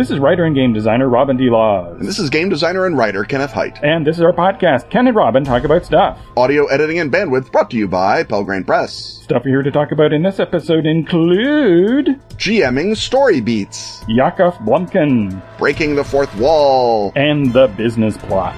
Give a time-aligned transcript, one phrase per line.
[0.00, 1.50] This is writer and game designer Robin D.
[1.50, 1.98] Laws.
[1.98, 3.84] And this is game designer and writer Kenneth Hite.
[3.84, 6.18] And this is our podcast, Ken and Robin Talk About Stuff.
[6.38, 8.94] Audio editing and bandwidth brought to you by Pelgrane Press.
[8.94, 15.42] Stuff we're here to talk about in this episode include GMing story beats, Yakov Blumkin,
[15.58, 18.56] breaking the fourth wall, and the business plot.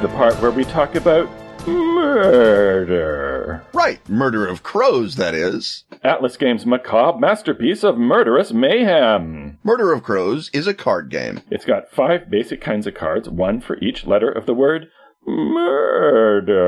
[0.00, 1.28] The part where we talk about
[1.66, 3.62] murder.
[3.74, 5.84] Right, Murder of Crows, that is.
[6.02, 9.58] Atlas Games' macabre masterpiece of murderous mayhem.
[9.62, 11.42] Murder of Crows is a card game.
[11.50, 14.88] It's got five basic kinds of cards, one for each letter of the word
[15.26, 16.64] murder.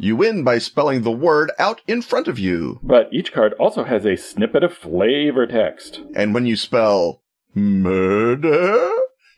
[0.00, 2.80] You win by spelling the word out in front of you.
[2.82, 6.00] But each card also has a snippet of flavor text.
[6.16, 7.22] And when you spell
[7.54, 8.90] murder,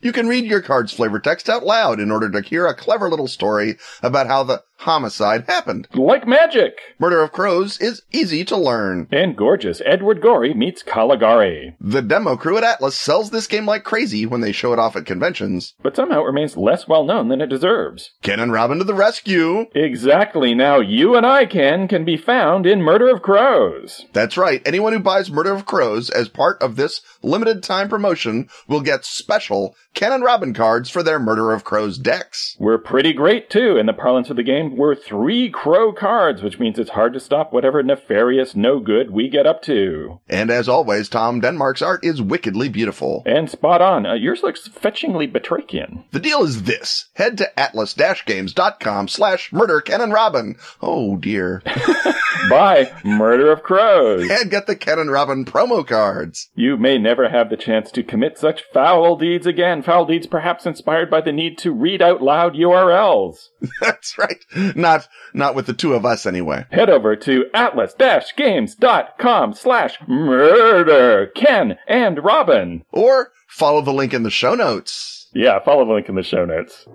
[0.03, 3.09] you can read your card's flavor text out loud in order to hear a clever
[3.09, 5.87] little story about how the homicide happened.
[5.93, 6.79] Like magic!
[6.99, 9.07] Murder of Crows is easy to learn.
[9.11, 11.75] And gorgeous Edward Gorey meets Caligari.
[11.79, 14.95] The demo crew at Atlas sells this game like crazy when they show it off
[14.95, 15.73] at conventions.
[15.81, 18.11] But somehow it remains less well known than it deserves.
[18.21, 19.65] Ken and Robin to the rescue!
[19.73, 20.53] Exactly.
[20.53, 24.05] Now you and I, Ken, can be found in Murder of Crows.
[24.13, 24.61] That's right.
[24.65, 29.05] Anyone who buys Murder of Crows as part of this limited time promotion will get
[29.05, 32.55] special Ken and Robin cards for their Murder of Crows decks.
[32.59, 33.77] We're pretty great too.
[33.77, 37.19] In the parlance of the game, we're three crow cards, which means it's hard to
[37.19, 40.19] stop whatever nefarious no good we get up to.
[40.29, 43.23] And as always, Tom Denmark's art is wickedly beautiful.
[43.25, 44.05] And spot on.
[44.05, 46.03] Uh, yours looks fetchingly Batrachian.
[46.11, 47.09] The deal is this.
[47.15, 50.55] Head to atlas-games.com slash murder Ken and Robin.
[50.81, 51.61] Oh dear.
[52.49, 54.29] Buy Murder of Crows.
[54.29, 56.49] and get the Ken and Robin promo cards.
[56.55, 59.81] You may never have the chance to commit such foul deeds again.
[59.81, 63.47] Foul deeds perhaps inspired by the need to read out loud URLs.
[63.81, 64.43] That's right.
[64.75, 66.65] Not, not with the two of us anyway.
[66.71, 72.83] Head over to atlas-games.com slash murder Ken and Robin.
[72.91, 75.29] Or follow the link in the show notes.
[75.33, 76.85] Yeah, follow the link in the show notes.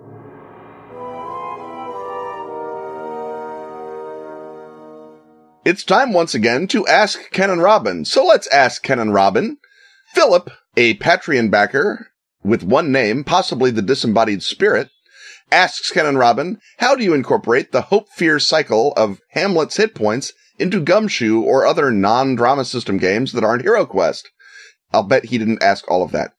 [5.65, 8.05] It's time once again to ask Ken and Robin.
[8.05, 9.57] So let's ask Ken and Robin.
[10.13, 12.07] Philip, a Patreon backer
[12.43, 14.89] with one name, possibly the disembodied spirit,
[15.51, 19.95] asks Ken and Robin, how do you incorporate the hope fear cycle of Hamlet's hit
[19.95, 24.29] points into Gumshoe or other non-drama system games that aren't Hero Quest?
[24.91, 26.33] I'll bet he didn't ask all of that.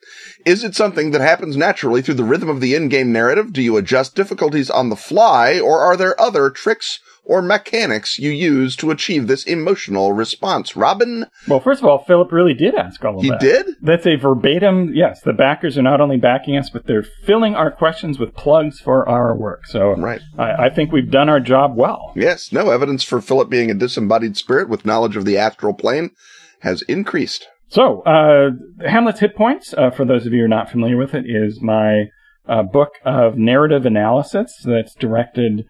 [0.45, 3.53] Is it something that happens naturally through the rhythm of the in-game narrative?
[3.53, 8.31] Do you adjust difficulties on the fly, or are there other tricks or mechanics you
[8.31, 10.75] use to achieve this emotional response?
[10.75, 11.27] Robin?
[11.47, 13.41] Well, first of all, Philip really did ask all of He that.
[13.41, 13.67] He did?
[13.81, 17.71] That's a verbatim, yes, the backers are not only backing us, but they're filling our
[17.71, 19.67] questions with plugs for our work.
[19.67, 20.23] So Right.
[20.39, 22.13] I, I think we've done our job well.
[22.17, 26.11] Yes, no evidence for Philip being a disembodied spirit with knowledge of the astral plane
[26.63, 27.47] has increased.
[27.71, 28.51] So, uh,
[28.85, 31.63] Hamlet's Hit Points, uh, for those of you who are not familiar with it, is
[31.63, 32.07] my
[32.49, 35.67] uh, book of narrative analysis that's directed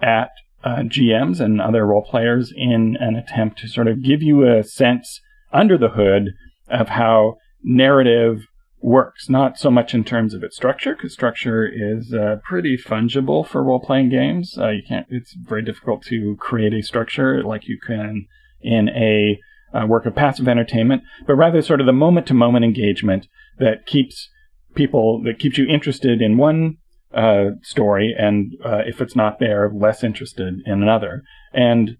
[0.00, 0.30] at
[0.64, 4.64] uh, GMs and other role players in an attempt to sort of give you a
[4.64, 5.20] sense
[5.52, 6.30] under the hood
[6.68, 8.46] of how narrative
[8.80, 9.28] works.
[9.28, 13.62] Not so much in terms of its structure, because structure is uh, pretty fungible for
[13.62, 14.56] role playing games.
[14.56, 15.06] Uh, you can't.
[15.10, 18.26] It's very difficult to create a structure like you can
[18.62, 19.38] in a
[19.72, 23.26] uh, work of passive entertainment, but rather sort of the moment to moment engagement
[23.58, 24.28] that keeps
[24.74, 26.76] people, that keeps you interested in one
[27.14, 31.22] uh, story, and uh, if it's not there, less interested in another.
[31.52, 31.96] And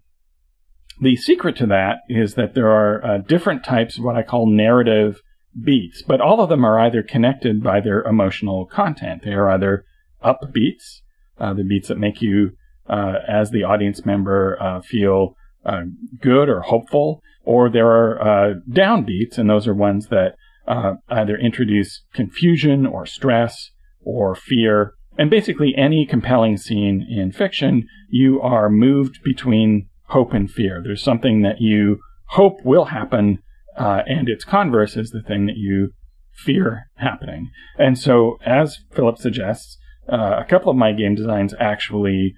[1.01, 4.47] the secret to that is that there are uh, different types of what I call
[4.47, 5.21] narrative
[5.61, 9.23] beats, but all of them are either connected by their emotional content.
[9.23, 9.85] They are either
[10.21, 11.03] up beats,
[11.39, 12.51] uh, the beats that make you,
[12.87, 15.83] uh, as the audience member, uh, feel uh,
[16.21, 20.35] good or hopeful, or there are uh, down beats, and those are ones that
[20.67, 23.71] uh, either introduce confusion or stress
[24.01, 24.93] or fear.
[25.17, 30.81] And basically, any compelling scene in fiction, you are moved between hope and fear.
[30.83, 33.39] There's something that you hope will happen,
[33.77, 35.91] uh, and its converse is the thing that you
[36.31, 37.51] fear happening.
[37.77, 39.77] And so, as Philip suggests,
[40.11, 42.33] uh, a couple of my game designs actually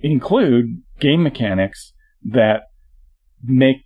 [0.00, 1.92] include game mechanics
[2.24, 2.62] that
[3.42, 3.84] make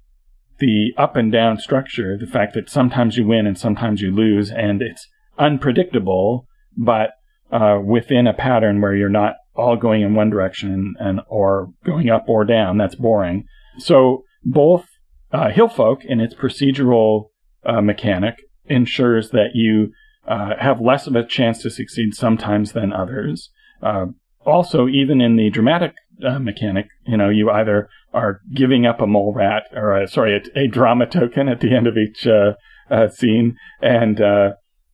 [0.58, 4.50] the up and down structure, the fact that sometimes you win and sometimes you lose,
[4.50, 5.06] and it's
[5.38, 6.46] unpredictable,
[6.76, 7.10] but
[7.52, 12.10] uh, within a pattern where you're not all going in one direction and or going
[12.10, 12.78] up or down.
[12.78, 13.44] That's boring.
[13.78, 14.86] So both
[15.32, 17.26] uh, Hillfolk in its procedural
[17.64, 18.36] uh, mechanic
[18.66, 19.92] ensures that you
[20.26, 23.50] uh, have less of a chance to succeed sometimes than others.
[23.82, 24.06] Uh,
[24.44, 25.94] also, even in the dramatic
[26.24, 30.36] uh, mechanic, you know, you either are giving up a mole rat or a, sorry,
[30.36, 32.54] a, a drama token at the end of each uh,
[32.90, 34.50] uh, scene, and uh,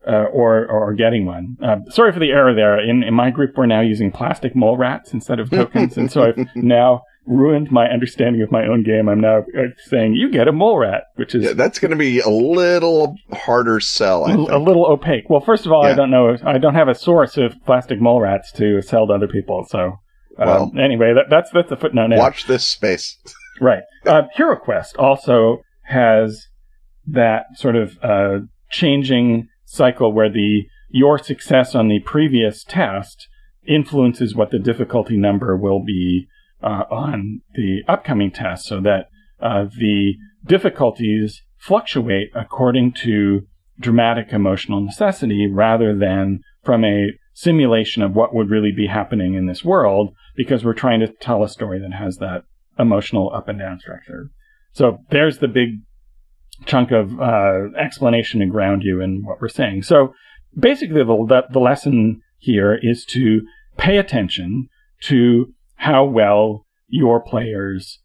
[0.07, 1.57] or or getting one.
[1.91, 2.81] sorry for the error there.
[2.81, 6.23] In in my group, we're now using plastic mole rats instead of tokens, and so
[6.23, 9.09] I've now ruined my understanding of my own game.
[9.09, 11.97] I'm now uh, saying you get a mole rat, which is yeah, that's going to
[11.97, 14.27] be a little harder sell.
[14.27, 15.31] A little opaque.
[15.31, 15.93] Well, first of all, yeah.
[15.93, 16.37] I don't know.
[16.45, 19.65] I don't have a source of plastic mole rats to sell to other people.
[19.69, 19.99] So
[20.39, 22.09] um, well, anyway, that, that's that's a footnote.
[22.09, 22.19] Now.
[22.19, 23.19] Watch this space.
[23.61, 23.83] right.
[24.07, 26.49] Uh, HeroQuest also has
[27.07, 28.39] that sort of uh,
[28.71, 33.29] changing cycle where the your success on the previous test
[33.67, 36.27] influences what the difficulty number will be
[36.63, 39.09] uh, on the upcoming test so that
[39.41, 40.15] uh, the
[40.47, 43.43] difficulties fluctuate according to
[43.81, 47.09] dramatic emotional necessity rather than from a
[47.43, 51.43] simulation of what would really be happening in this world because we're trying to tell
[51.43, 52.45] a story that has that
[52.79, 54.31] emotional up and down structure.
[54.73, 55.81] So there's the big
[56.67, 59.83] chunk of uh, explanation to ground you in what we're saying.
[59.83, 60.15] So
[60.57, 63.41] basically, the, the lesson here is to
[63.77, 64.69] pay attention
[65.03, 67.99] to how well your players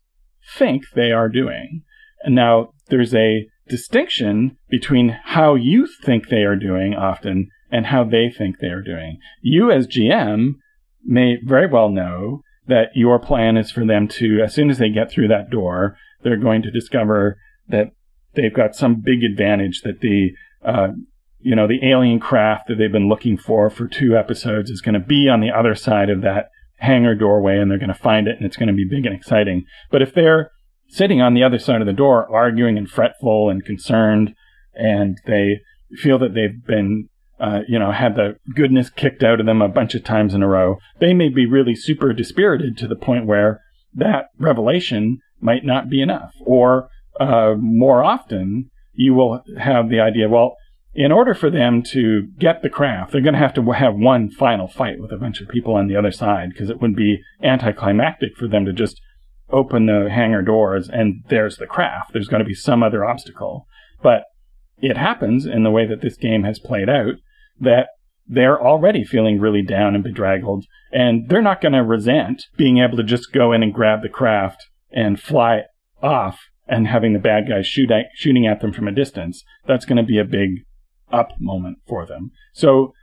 [0.57, 1.83] think they are doing.
[2.23, 8.03] And now there's a distinction between how you think they are doing often and how
[8.03, 9.19] they think they are doing.
[9.41, 10.55] You as GM
[11.03, 14.89] may very well know that your plan is for them to, as soon as they
[14.89, 17.37] get through that door, they're going to discover
[17.69, 17.91] that
[18.35, 20.31] they've got some big advantage that the,
[20.65, 20.89] uh,
[21.39, 24.93] you know, the alien craft that they've been looking for for two episodes is going
[24.93, 26.49] to be on the other side of that
[26.79, 29.15] hangar doorway and they're going to find it and it's going to be big and
[29.15, 29.65] exciting.
[29.89, 30.51] But if they're
[30.89, 34.33] sitting on the other side of the door, arguing and fretful and concerned,
[34.73, 35.61] and they
[35.95, 39.67] feel that they've been, uh, you know, had the goodness kicked out of them a
[39.67, 43.25] bunch of times in a row, they may be really super dispirited to the point
[43.25, 43.61] where
[43.93, 46.33] that revelation might not be enough.
[46.45, 46.89] Or
[47.19, 50.55] uh, more often, you will have the idea, well,
[50.95, 54.31] in order for them to get the craft, they're going to have to have one
[54.31, 57.21] final fight with a bunch of people on the other side because it would be
[57.43, 58.99] anticlimactic for them to just
[59.51, 62.13] open the hangar doors and there's the craft.
[62.13, 63.67] There's going to be some other obstacle.
[64.01, 64.23] But
[64.79, 67.15] it happens in the way that this game has played out
[67.59, 67.87] that
[68.27, 72.97] they're already feeling really down and bedraggled and they're not going to resent being able
[72.97, 75.63] to just go in and grab the craft and fly
[76.01, 79.43] off and having the bad guys shoot at, shooting at them from a distance.
[79.67, 80.65] That's going to be a big
[81.11, 82.31] up moment for them.
[82.53, 82.93] So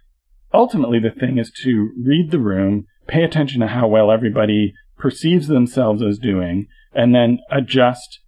[0.53, 5.49] ultimately, the thing is to read the room, pay attention to how well everybody perceives
[5.49, 8.21] themselves as doing, and then adjust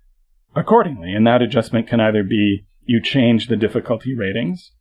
[0.55, 1.13] accordingly.
[1.13, 4.73] And that adjustment can either be you change the difficulty ratings.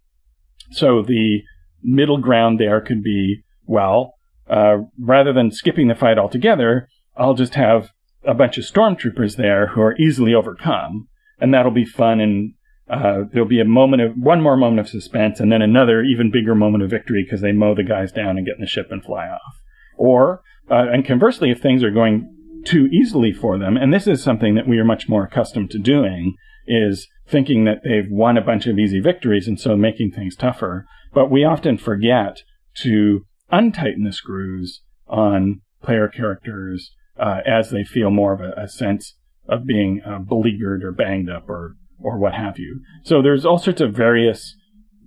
[0.72, 1.42] So the
[1.84, 4.14] middle ground there could be, well,
[4.50, 7.92] uh, rather than skipping the fight altogether, I'll just have
[8.24, 11.08] a bunch of stormtroopers there who are easily overcome.
[11.40, 12.54] And that'll be fun and
[12.90, 16.32] uh, there'll be a moment of one more moment of suspense and then another even
[16.32, 18.88] bigger moment of victory because they mow the guys down and get in the ship
[18.92, 19.62] and fly off.
[19.98, 22.32] Or, uh, and conversely, if things are going
[22.64, 25.80] too easily for them, and this is something that we are much more accustomed to
[25.80, 26.36] doing,
[26.68, 30.86] is thinking that they've won a bunch of easy victories and so making things tougher.
[31.14, 32.42] But we often forget
[32.82, 38.68] to untighten the screws on player characters uh, as they feel more of a, a
[38.68, 39.16] sense
[39.48, 42.82] of being uh, beleaguered or banged up or or what have you.
[43.04, 44.56] So there's all sorts of various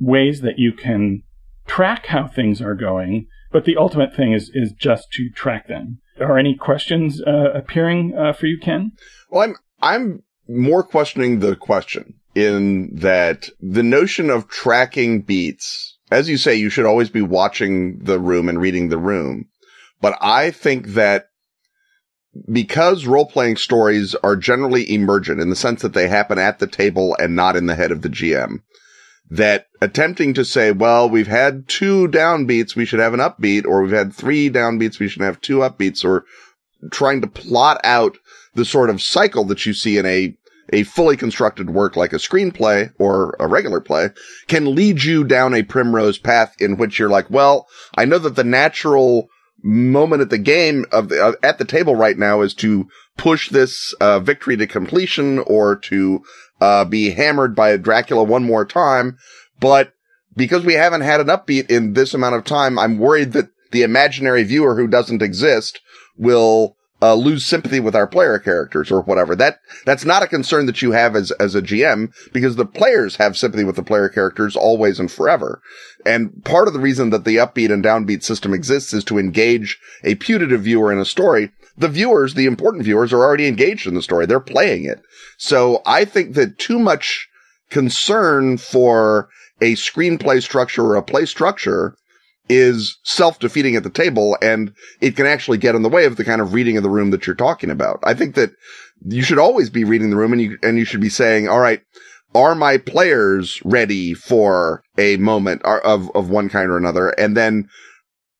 [0.01, 1.23] ways that you can
[1.67, 6.01] track how things are going, but the ultimate thing is is just to track them.
[6.21, 8.93] Are any questions uh, appearing uh, for you, Ken?
[9.31, 16.29] Well, I'm I'm more questioning the question in that the notion of tracking beats, as
[16.29, 19.47] you say, you should always be watching the room and reading the room.
[20.01, 21.27] But I think that
[22.51, 26.67] because role playing stories are generally emergent in the sense that they happen at the
[26.67, 28.59] table and not in the head of the GM,
[29.31, 33.83] that attempting to say, well, we've had two downbeats, we should have an upbeat, or
[33.83, 36.25] we've had three downbeats, we should have two upbeats, or
[36.91, 38.17] trying to plot out
[38.55, 40.37] the sort of cycle that you see in a
[40.73, 44.11] a fully constructed work like a screenplay or a regular play
[44.49, 48.37] can lead you down a primrose path in which you're like, well, I know that
[48.37, 49.29] the natural
[49.63, 52.87] moment at the game of the, uh, at the table right now is to
[53.17, 56.23] push this uh, victory to completion or to
[56.61, 59.19] uh, be hammered by a Dracula one more time.
[59.59, 59.93] But
[60.37, 63.83] because we haven't had an upbeat in this amount of time, I'm worried that the
[63.83, 65.81] imaginary viewer who doesn't exist
[66.17, 69.37] will uh, lose sympathy with our player characters or whatever.
[69.37, 73.17] That, that's not a concern that you have as, as a GM because the players
[73.17, 75.61] have sympathy with the player characters always and forever.
[76.05, 79.79] And part of the reason that the upbeat and downbeat system exists is to engage
[80.03, 81.53] a putative viewer in a story.
[81.77, 84.27] The viewers, the important viewers are already engaged in the story.
[84.27, 85.01] They're playing it.
[85.37, 87.29] So I think that too much
[87.71, 89.29] concern for
[89.61, 91.97] a screenplay structure or a play structure
[92.49, 96.25] is self-defeating at the table and it can actually get in the way of the
[96.25, 97.99] kind of reading of the room that you're talking about.
[98.03, 98.53] I think that
[99.05, 101.61] you should always be reading the room and you, and you should be saying, all
[101.61, 101.83] right,
[102.35, 107.11] are my players ready for a moment of, of one kind or another?
[107.11, 107.69] And then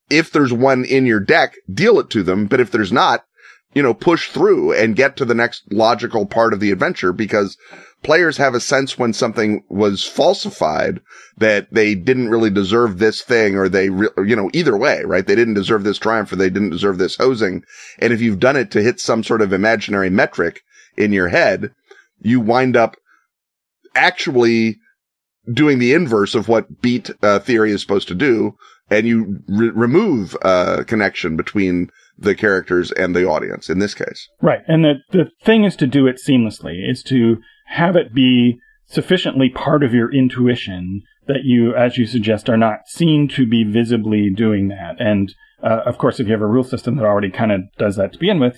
[0.09, 2.47] if there's one in your deck, deal it to them.
[2.47, 3.25] But if there's not,
[3.73, 7.57] you know, push through and get to the next logical part of the adventure because
[8.03, 11.01] players have a sense when something was falsified
[11.37, 15.25] that they didn't really deserve this thing or they, re- you know, either way, right?
[15.25, 17.63] They didn't deserve this triumph or they didn't deserve this hosing.
[17.99, 20.61] And if you've done it to hit some sort of imaginary metric
[20.97, 21.71] in your head,
[22.21, 22.95] you wind up
[23.95, 24.77] actually
[25.51, 28.55] doing the inverse of what beat uh, theory is supposed to do.
[28.89, 34.27] And you re- remove uh, connection between the characters and the audience in this case.
[34.41, 34.61] Right.
[34.67, 37.37] And the, the thing is to do it seamlessly, is to
[37.69, 42.87] have it be sufficiently part of your intuition that you, as you suggest, are not
[42.87, 44.99] seen to be visibly doing that.
[44.99, 45.33] And
[45.63, 48.13] uh, of course, if you have a rule system that already kind of does that
[48.13, 48.57] to begin with,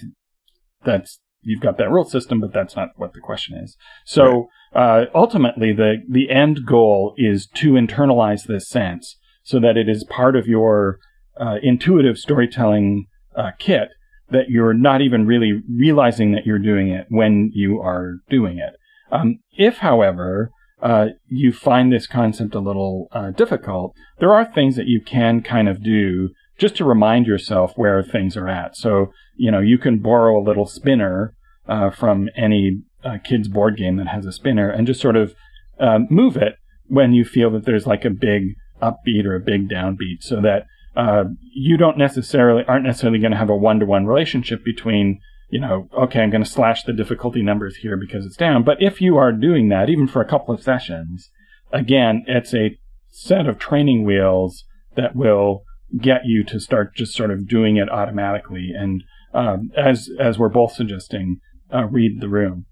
[0.85, 3.75] that's you've got that rule system, but that's not what the question is.
[4.05, 5.03] So right.
[5.03, 10.05] uh, ultimately, the the end goal is to internalize this sense so that it is
[10.05, 10.99] part of your
[11.39, 13.89] uh, intuitive storytelling uh, kit
[14.29, 18.75] that you're not even really realizing that you're doing it when you are doing it.
[19.11, 20.51] Um, if, however,
[20.81, 25.41] uh, you find this concept a little uh, difficult, there are things that you can
[25.41, 28.75] kind of do just to remind yourself where things are at.
[28.75, 31.33] So, you know, you can borrow a little spinner
[31.67, 35.33] uh, from any uh, kid's board game that has a spinner and just sort of
[35.79, 36.55] uh, move it
[36.87, 40.65] when you feel that there's like a big upbeat or a big downbeat so that
[40.95, 45.19] uh, you don't necessarily aren't necessarily going to have a one-to-one relationship between
[45.51, 48.63] you know, okay, I'm going to slash the difficulty numbers here because it's down.
[48.63, 51.29] But if you are doing that, even for a couple of sessions,
[51.73, 52.77] again, it's a
[53.09, 54.63] set of training wheels
[54.95, 55.63] that will
[55.99, 58.71] get you to start just sort of doing it automatically.
[58.73, 59.03] And
[59.33, 61.41] um, as as we're both suggesting,
[61.73, 62.65] uh, read the room.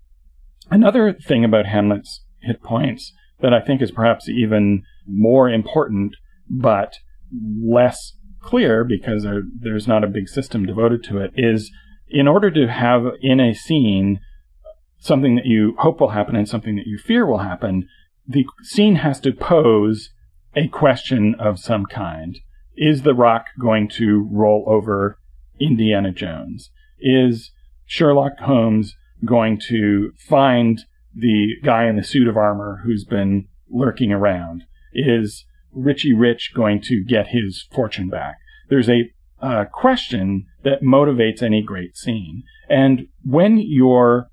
[0.72, 6.16] Another thing about Hamlet's hit points that I think is perhaps even more important,
[6.50, 6.96] but
[7.62, 11.70] less clear because there, there's not a big system devoted to it, is
[12.10, 14.20] in order to have in a scene
[15.00, 17.88] something that you hope will happen and something that you fear will happen,
[18.28, 20.12] the scene has to pose
[20.56, 22.40] a question of some kind.
[22.76, 25.18] Is the rock going to roll over
[25.60, 26.72] Indiana Jones?
[27.00, 27.52] Is
[27.86, 30.82] Sherlock Holmes going to find
[31.16, 34.64] the guy in the suit of armor who's been lurking around?
[34.94, 38.38] Is Richie Rich going to get his fortune back?
[38.70, 39.12] There's a
[39.42, 42.44] uh, question that motivates any great scene.
[42.70, 44.28] And when your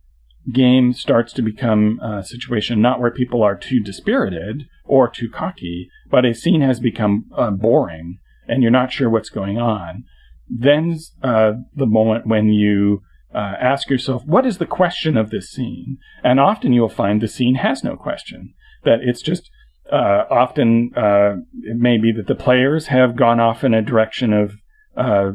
[0.53, 5.89] game starts to become a situation not where people are too dispirited or too cocky,
[6.11, 10.05] but a scene has become uh, boring and you're not sure what's going on,
[10.49, 13.03] then's uh, the moment when you
[13.35, 15.99] uh, ask yourself, what is the question of this scene?
[16.23, 18.55] And often you'll find the scene has no question,
[18.85, 19.51] that it's just
[19.93, 24.33] uh, often uh, it may be that the players have gone off in a direction
[24.33, 24.53] of
[24.97, 25.33] uh,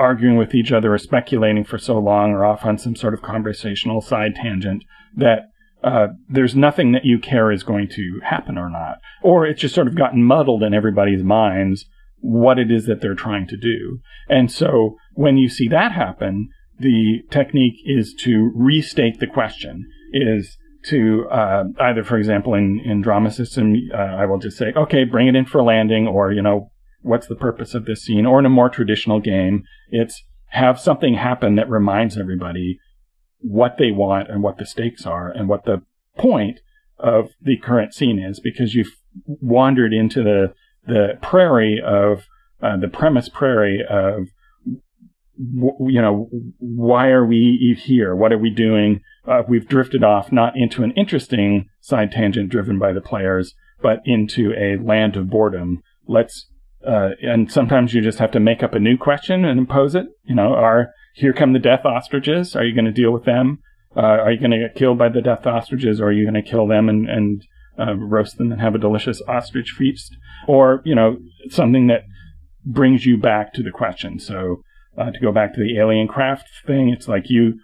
[0.00, 3.22] arguing with each other or speculating for so long or off on some sort of
[3.22, 4.82] conversational side tangent
[5.14, 5.50] that
[5.84, 8.96] uh, there's nothing that you care is going to happen or not.
[9.22, 11.84] Or it's just sort of gotten muddled in everybody's minds
[12.20, 14.00] what it is that they're trying to do.
[14.28, 20.56] And so when you see that happen, the technique is to restate the question, is
[20.88, 25.04] to uh, either, for example, in, in drama system, uh, I will just say, okay,
[25.04, 26.69] bring it in for landing, or, you know,
[27.02, 28.26] what's the purpose of this scene?
[28.26, 32.78] Or in a more traditional game, it's have something happen that reminds everybody
[33.38, 35.82] what they want and what the stakes are and what the
[36.18, 36.60] point
[36.98, 40.52] of the current scene is because you've wandered into the
[40.86, 42.24] the prairie of
[42.62, 44.26] uh, the premise prairie of
[45.36, 46.28] you know
[46.58, 50.92] why are we here what are we doing uh, we've drifted off not into an
[50.92, 56.49] interesting side tangent driven by the players but into a land of boredom let's
[56.86, 60.06] uh, and sometimes you just have to make up a new question and impose it.
[60.24, 62.56] You know, are here come the death ostriches?
[62.56, 63.58] Are you going to deal with them?
[63.96, 66.42] Uh, are you going to get killed by the death ostriches, or are you going
[66.42, 67.44] to kill them and, and
[67.78, 70.16] uh, roast them and have a delicious ostrich feast?
[70.46, 71.18] Or you know,
[71.48, 72.02] something that
[72.64, 74.18] brings you back to the question.
[74.18, 74.62] So
[74.96, 77.58] uh, to go back to the alien craft thing, it's like you,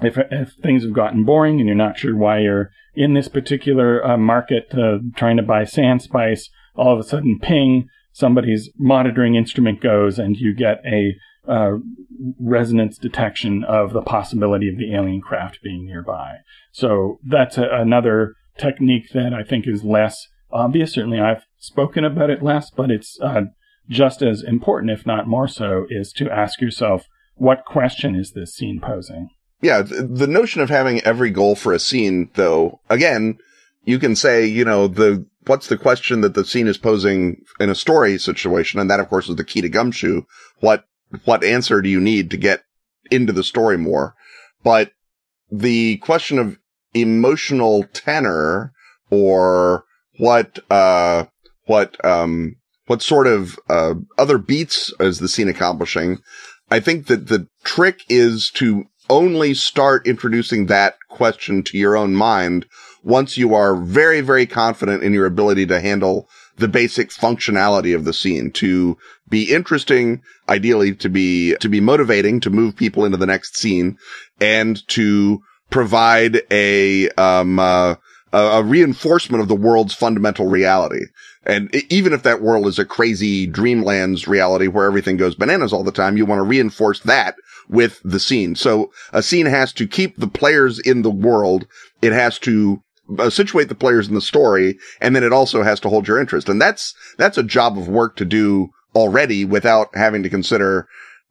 [0.00, 4.04] if, if things have gotten boring and you're not sure why you're in this particular
[4.04, 9.34] uh, market uh, trying to buy sand spice, all of a sudden, ping, somebody's monitoring
[9.34, 11.14] instrument goes, and you get a
[11.48, 11.78] uh,
[12.38, 16.36] resonance detection of the possibility of the alien craft being nearby.
[16.70, 20.92] So that's a, another technique that I think is less obvious.
[20.92, 23.42] Certainly, I've spoken about it less, but it's uh,
[23.88, 28.54] just as important, if not more so, is to ask yourself, what question is this
[28.54, 29.30] scene posing?
[29.60, 33.38] Yeah, the notion of having every goal for a scene, though, again,
[33.84, 37.70] you can say, you know, the what's the question that the scene is posing in
[37.70, 40.22] a story situation, and that, of course, is the key to Gumshoe.
[40.60, 40.84] What
[41.24, 42.62] what answer do you need to get
[43.10, 44.14] into the story more?
[44.62, 44.92] But
[45.50, 46.58] the question of
[46.94, 48.72] emotional tenor
[49.10, 49.84] or
[50.18, 51.24] what uh
[51.66, 52.56] what um
[52.86, 56.18] what sort of uh other beats is the scene accomplishing?
[56.70, 62.14] I think that the trick is to only start introducing that question to your own
[62.14, 62.66] mind
[63.02, 68.04] once you are very, very confident in your ability to handle the basic functionality of
[68.04, 68.96] the scene to
[69.28, 73.96] be interesting, ideally to be, to be motivating, to move people into the next scene
[74.40, 75.40] and to
[75.70, 77.94] provide a, um, uh,
[78.32, 81.06] a reinforcement of the world's fundamental reality.
[81.44, 85.82] And even if that world is a crazy dreamlands reality where everything goes bananas all
[85.82, 87.34] the time, you want to reinforce that
[87.68, 88.54] with the scene.
[88.54, 91.66] So a scene has to keep the players in the world.
[92.00, 92.82] It has to
[93.18, 94.78] uh, situate the players in the story.
[95.00, 96.48] And then it also has to hold your interest.
[96.48, 100.86] And that's, that's a job of work to do already without having to consider,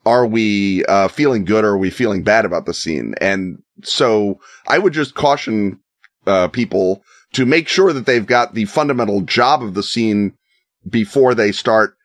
[0.06, 3.16] are we, uh, feeling good or are we feeling bad about the scene?
[3.22, 5.80] And so I would just caution,
[6.28, 10.34] uh, people to make sure that they've got the fundamental job of the scene
[10.88, 11.96] before they start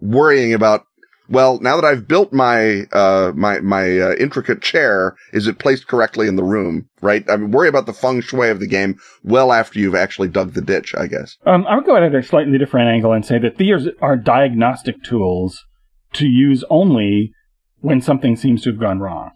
[0.00, 0.85] worrying about
[1.28, 5.88] well, now that I've built my, uh, my, my, uh, intricate chair, is it placed
[5.88, 6.88] correctly in the room?
[7.00, 7.28] Right?
[7.28, 10.52] I mean, worry about the feng shui of the game well after you've actually dug
[10.52, 11.36] the ditch, I guess.
[11.46, 14.16] Um, I would go at it a slightly different angle and say that these are
[14.16, 15.64] diagnostic tools
[16.14, 17.32] to use only
[17.80, 19.30] when something seems to have gone wrong.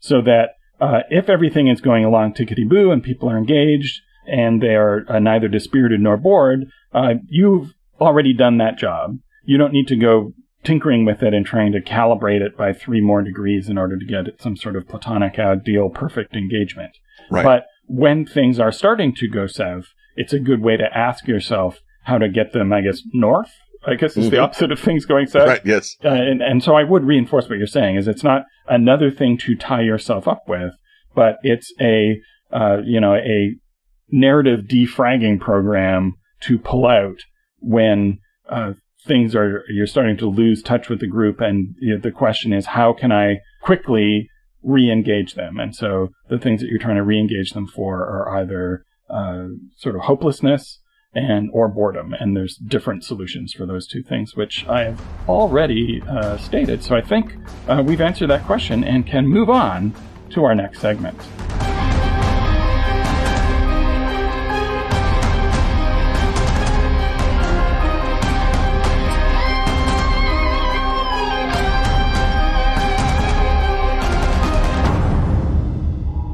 [0.00, 0.50] So that,
[0.80, 5.04] uh, if everything is going along tickety boo and people are engaged and they are
[5.08, 9.18] uh, neither dispirited nor bored, uh, you've already done that job.
[9.44, 13.00] You don't need to go tinkering with it and trying to calibrate it by three
[13.00, 16.92] more degrees in order to get some sort of platonic ideal perfect engagement.
[17.30, 17.44] Right.
[17.44, 21.80] But when things are starting to go south, it's a good way to ask yourself
[22.04, 23.52] how to get them, I guess, north.
[23.86, 24.34] I guess it's mm-hmm.
[24.34, 25.48] the opposite of things going south.
[25.48, 25.62] Right.
[25.64, 25.96] Yes.
[26.04, 29.38] Uh, and, and so I would reinforce what you're saying is it's not another thing
[29.38, 30.74] to tie yourself up with,
[31.14, 32.20] but it's a,
[32.52, 33.54] uh, you know, a
[34.10, 37.20] narrative defragging program to pull out
[37.60, 38.18] when
[38.48, 38.72] uh,
[39.06, 42.52] things are you're starting to lose touch with the group and you know, the question
[42.52, 44.28] is how can i quickly
[44.62, 45.58] re-engage them?
[45.58, 49.96] And so the things that you're trying to re-engage them for are either uh, sort
[49.96, 50.80] of hopelessness
[51.12, 56.00] and or boredom and there's different solutions for those two things which i have already
[56.08, 56.84] uh, stated.
[56.84, 57.34] So i think
[57.66, 59.92] uh, we've answered that question and can move on
[60.30, 61.20] to our next segment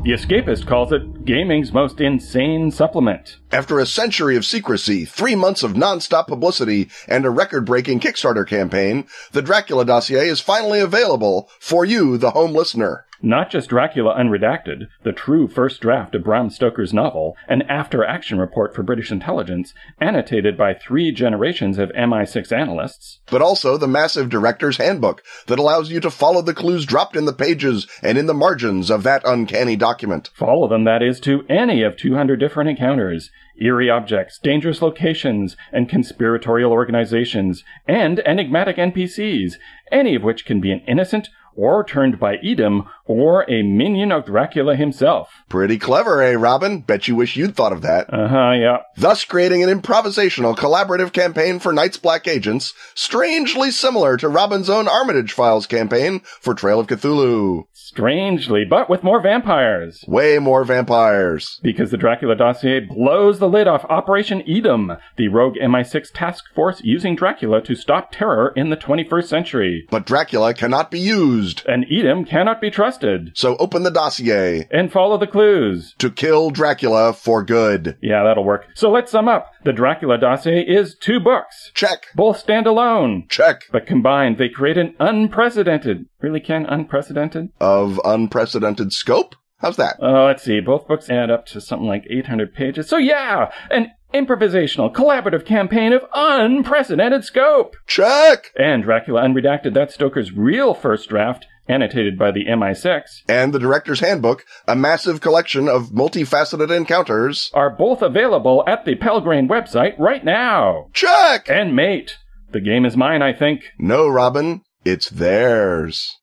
[0.06, 3.38] The Escapist calls it gaming's most insane supplement.
[3.50, 9.08] After a century of secrecy, three months of non-stop publicity, and a record-breaking Kickstarter campaign,
[9.32, 13.04] the Dracula dossier is finally available for you, the home listener.
[13.22, 18.38] Not just Dracula Unredacted, the true first draft of Bram Stoker's novel, an after action
[18.38, 24.28] report for British intelligence, annotated by three generations of MI6 analysts, but also the massive
[24.28, 28.26] director's handbook that allows you to follow the clues dropped in the pages and in
[28.26, 30.30] the margins of that uncanny document.
[30.34, 35.88] Follow them, that is, to any of 200 different encounters, eerie objects, dangerous locations, and
[35.88, 39.54] conspiratorial organizations, and enigmatic NPCs,
[39.90, 44.26] any of which can be an innocent or turned by Edom, or a minion of
[44.26, 45.30] Dracula himself.
[45.48, 46.80] Pretty clever, eh, Robin?
[46.80, 48.12] Bet you wish you'd thought of that.
[48.12, 48.78] Uh huh, yeah.
[48.96, 54.88] Thus creating an improvisational collaborative campaign for Night's Black Agents, strangely similar to Robin's own
[54.88, 57.64] Armitage Files campaign for Trail of Cthulhu.
[57.72, 60.04] Strangely, but with more vampires.
[60.08, 61.60] Way more vampires.
[61.62, 66.80] Because the Dracula dossier blows the lid off Operation Edom, the rogue MI6 task force
[66.82, 69.86] using Dracula to stop terror in the 21st century.
[69.90, 71.62] But Dracula cannot be used.
[71.66, 73.36] And Edom cannot be trusted busted.
[73.36, 75.94] So open the dossier And follow the clues.
[75.98, 77.96] to kill Dracula for good.
[78.00, 78.66] Yeah, that'll work.
[78.74, 79.52] So let's sum up.
[79.64, 81.70] The Dracula dossier is two books.
[81.74, 82.06] Check.
[82.14, 83.26] Both stand alone.
[83.28, 83.62] Check.
[83.72, 87.50] But combined, they create an unprecedented, really can unprecedented?
[87.60, 89.34] Of unprecedented scope?
[89.58, 89.96] How's that?
[90.02, 90.60] Uh, let's see.
[90.60, 92.88] Both books add up to something like 800 pages.
[92.88, 97.74] So yeah, an improvisational, collaborative campaign of unprecedented scope.
[97.86, 98.52] Check.
[98.58, 104.00] And Dracula Unredacted, that's Stoker's real first draft, annotated by the MI6, And the director's
[104.00, 107.50] handbook, a massive collection of multifaceted encounters.
[107.54, 110.86] are both available at the Pelgrane website right now.
[110.92, 111.48] Check.
[111.50, 112.16] And mate,
[112.52, 113.62] the game is mine, I think.
[113.78, 116.16] No, Robin, it's theirs.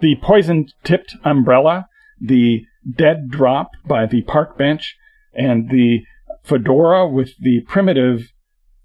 [0.00, 1.88] The poison tipped umbrella,
[2.20, 4.96] the dead drop by the park bench,
[5.34, 6.00] and the
[6.44, 8.32] fedora with the primitive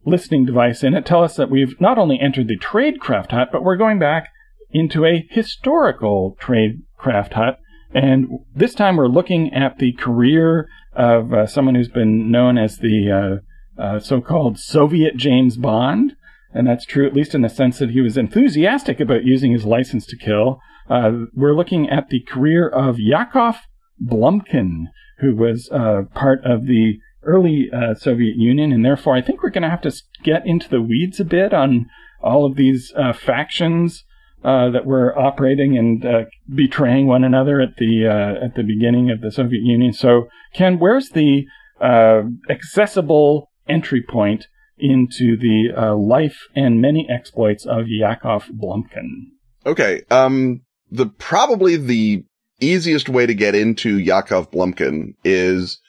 [0.06, 3.64] listening device in it tell us that we've not only entered the tradecraft hut, but
[3.64, 4.30] we're going back
[4.72, 7.60] into a historical tradecraft hut.
[7.94, 12.78] And this time we're looking at the career of uh, someone who's been known as
[12.78, 13.42] the
[13.78, 16.16] uh, uh, so called Soviet James Bond.
[16.54, 19.66] And that's true, at least in the sense that he was enthusiastic about using his
[19.66, 20.60] license to kill.
[20.90, 23.56] Uh, we're looking at the career of Yakov
[24.04, 24.86] Blumkin,
[25.20, 29.50] who was uh, part of the early uh, Soviet Union, and therefore I think we're
[29.50, 31.88] going to have to get into the weeds a bit on
[32.22, 34.04] all of these uh, factions
[34.44, 39.10] uh, that were operating and uh, betraying one another at the uh, at the beginning
[39.10, 39.94] of the Soviet Union.
[39.94, 41.46] So, Ken, where's the
[41.80, 49.30] uh, accessible entry point into the life and many exploits of Yakov Blumkin?
[49.66, 50.02] Okay.
[50.12, 52.26] Um, the probably the
[52.60, 55.80] easiest way to get into Yakov Blumkin is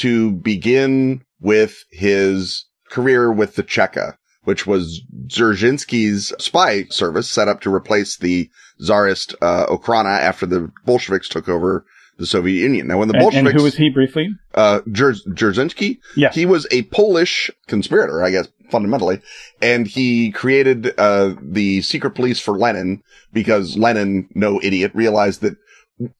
[0.00, 7.60] to begin with his career with the Cheka, which was Dzerzhinsky's spy service set up
[7.62, 11.84] to replace the Tsarist uh, Okhrana after the Bolsheviks took over
[12.18, 12.86] the Soviet Union.
[12.86, 14.28] Now, when the And, Bolsheviks, and who was he briefly?
[14.54, 16.30] uh, Dzer- Dzerzhinsky, Yeah.
[16.32, 19.20] he was a Polish conspirator, I guess, fundamentally,
[19.62, 25.56] and he created uh, the secret police for Lenin because Lenin, no idiot, realized that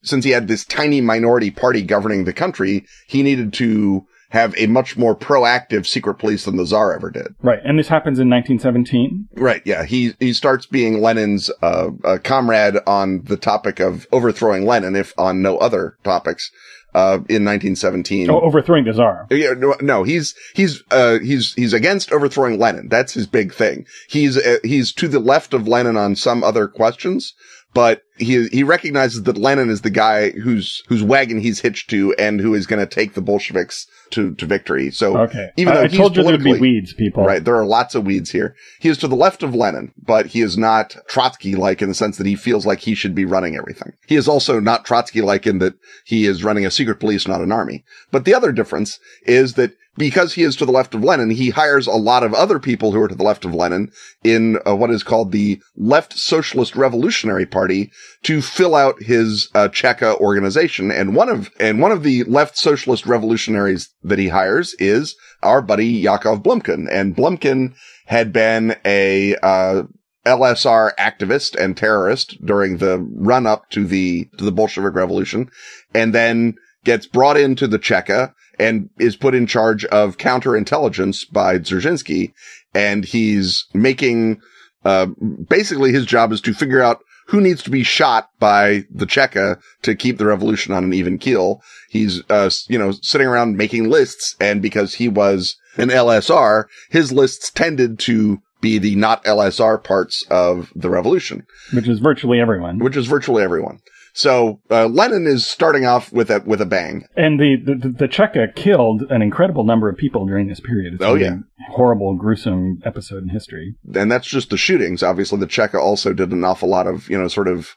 [0.01, 4.65] since he had this tiny minority party governing the country, he needed to have a
[4.65, 7.35] much more proactive secret police than the Tsar ever did.
[7.41, 9.27] Right, and this happens in 1917.
[9.33, 9.61] Right.
[9.65, 9.83] Yeah.
[9.83, 15.13] He, he starts being Lenin's, uh, uh, comrade on the topic of overthrowing Lenin, if
[15.17, 16.49] on no other topics,
[16.95, 18.29] uh, in 1917.
[18.29, 19.27] Oh, overthrowing the Tsar.
[19.29, 22.87] Yeah, no, no, he's, he's, uh, he's, he's against overthrowing Lenin.
[22.87, 23.85] That's his big thing.
[24.07, 27.33] He's, uh, he's to the left of Lenin on some other questions,
[27.73, 32.13] but he, he recognizes that Lenin is the guy whose, whose wagon he's hitched to
[32.19, 34.91] and who is going to take the Bolsheviks to, to victory.
[34.91, 35.49] So Okay.
[35.57, 37.25] even I, though I he's told you there'd be weeds, people.
[37.25, 37.43] Right.
[37.43, 38.55] There are lots of weeds here.
[38.79, 42.17] He is to the left of Lenin, but he is not Trotsky-like in the sense
[42.17, 43.93] that he feels like he should be running everything.
[44.05, 47.51] He is also not Trotsky-like in that he is running a secret police, not an
[47.51, 47.83] army.
[48.11, 51.49] But the other difference is that because he is to the left of Lenin, he
[51.49, 53.91] hires a lot of other people who are to the left of Lenin
[54.23, 57.91] in uh, what is called the Left Socialist Revolutionary Party
[58.23, 60.91] to fill out his uh, Cheka organization.
[60.91, 65.61] And one of and one of the left socialist revolutionaries that he hires is our
[65.61, 66.87] buddy Yakov Blumkin.
[66.89, 67.73] And Blumkin
[68.05, 69.83] had been a uh,
[70.25, 75.49] LSR activist and terrorist during the run up to the to the Bolshevik Revolution,
[75.93, 81.57] and then gets brought into the Cheka and is put in charge of counterintelligence by
[81.57, 82.33] Dzerzhinsky.
[82.73, 84.39] And he's making,
[84.85, 85.07] uh,
[85.49, 89.59] basically his job is to figure out who needs to be shot by the Cheka
[89.83, 91.61] to keep the revolution on an even keel.
[91.89, 94.35] He's, uh, you know, sitting around making lists.
[94.39, 100.23] And because he was an LSR, his lists tended to be the not LSR parts
[100.29, 102.77] of the revolution Which is virtually everyone.
[102.79, 103.79] which is virtually everyone.
[104.13, 107.05] So uh, Lenin is starting off with a with a bang.
[107.15, 110.95] And the, the, the Cheka killed an incredible number of people during this period.
[110.95, 111.35] It's Oh, a yeah.
[111.69, 113.75] Horrible, gruesome episode in history.
[113.95, 115.03] and that's just the shootings.
[115.03, 117.75] Obviously, the Cheka also did an awful lot of, you know, sort of,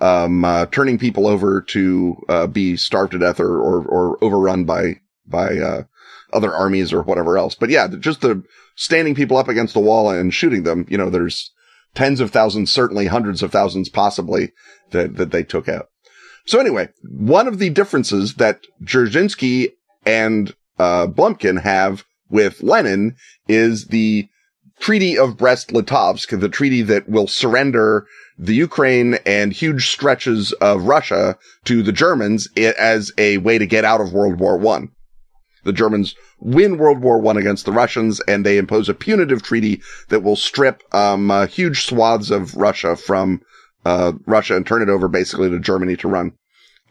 [0.00, 4.64] um, uh, turning people over to, uh, be starved to death or, or, or overrun
[4.64, 5.82] by, by, uh,
[6.32, 7.54] other armies or whatever else.
[7.54, 8.42] But yeah, just the
[8.74, 11.52] standing people up against the wall and shooting them, you know, there's
[11.96, 14.52] tens of thousands, certainly hundreds of thousands possibly
[14.90, 15.88] that, that they took out.
[16.44, 19.72] So anyway, one of the differences that Dzerzhinsky
[20.04, 23.16] and, uh, Blumkin have with Lenin
[23.48, 24.28] is the
[24.78, 28.06] Treaty of Brest-Litovsk, the treaty that will surrender
[28.38, 33.86] the Ukraine and huge stretches of Russia to the Germans as a way to get
[33.86, 34.90] out of World War One.
[35.66, 39.82] The Germans win World War One against the Russians, and they impose a punitive treaty
[40.08, 43.42] that will strip um, uh, huge swaths of Russia from
[43.84, 46.32] uh, Russia and turn it over basically to Germany to run.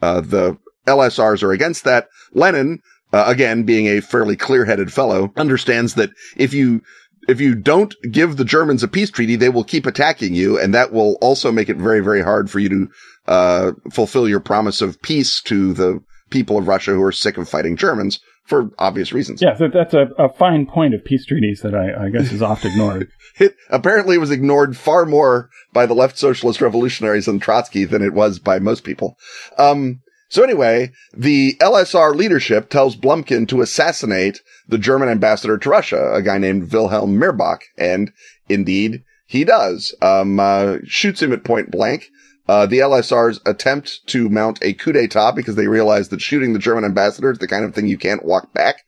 [0.00, 2.08] Uh, the LSRs are against that.
[2.32, 2.80] Lenin,
[3.12, 6.82] uh, again, being a fairly clear-headed fellow, understands that if you
[7.28, 10.72] if you don't give the Germans a peace treaty, they will keep attacking you, and
[10.74, 12.88] that will also make it very, very hard for you to
[13.26, 17.48] uh, fulfill your promise of peace to the people of Russia who are sick of
[17.48, 19.42] fighting Germans for obvious reasons.
[19.42, 22.42] Yeah, so that's a, a fine point of peace treaties that I, I guess is
[22.42, 23.10] oft ignored.
[23.38, 28.14] it apparently was ignored far more by the left socialist revolutionaries and Trotsky than it
[28.14, 29.16] was by most people.
[29.58, 36.12] Um, so anyway, the LSR leadership tells Blumkin to assassinate the German ambassador to Russia,
[36.14, 37.60] a guy named Wilhelm Mirbach.
[37.78, 38.12] And
[38.48, 39.94] indeed, he does.
[40.02, 42.08] Um, uh, shoots him at point blank.
[42.48, 46.58] Uh, the LSRs attempt to mount a coup d'etat because they realize that shooting the
[46.58, 48.82] German ambassador is the kind of thing you can't walk back.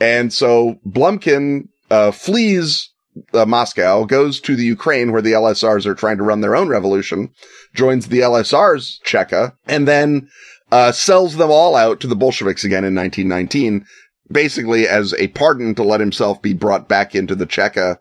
[0.00, 2.90] And so Blumkin, uh, flees
[3.34, 6.68] uh, Moscow, goes to the Ukraine where the LSRs are trying to run their own
[6.68, 7.30] revolution,
[7.74, 10.28] joins the LSRs Cheka, and then,
[10.70, 13.84] uh, sells them all out to the Bolsheviks again in 1919,
[14.30, 17.98] basically as a pardon to let himself be brought back into the Cheka.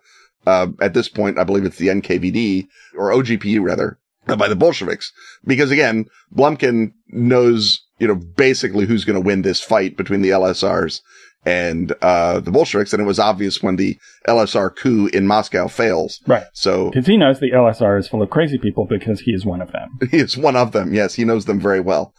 [0.48, 5.12] Uh, at this point, I believe it's the NKVD or OGPU rather, by the Bolsheviks.
[5.46, 6.06] Because again,
[6.36, 11.02] Blumkin knows, you know, basically who's going to win this fight between the LSRs
[11.46, 12.94] and, uh, the Bolsheviks.
[12.94, 16.20] And it was obvious when the LSR coup in Moscow fails.
[16.28, 16.46] Right.
[16.54, 19.62] So Because he knows the LSR is full of crazy people because he is one
[19.62, 19.98] of them.
[20.12, 20.94] he is one of them.
[20.94, 22.14] Yes, he knows them very well.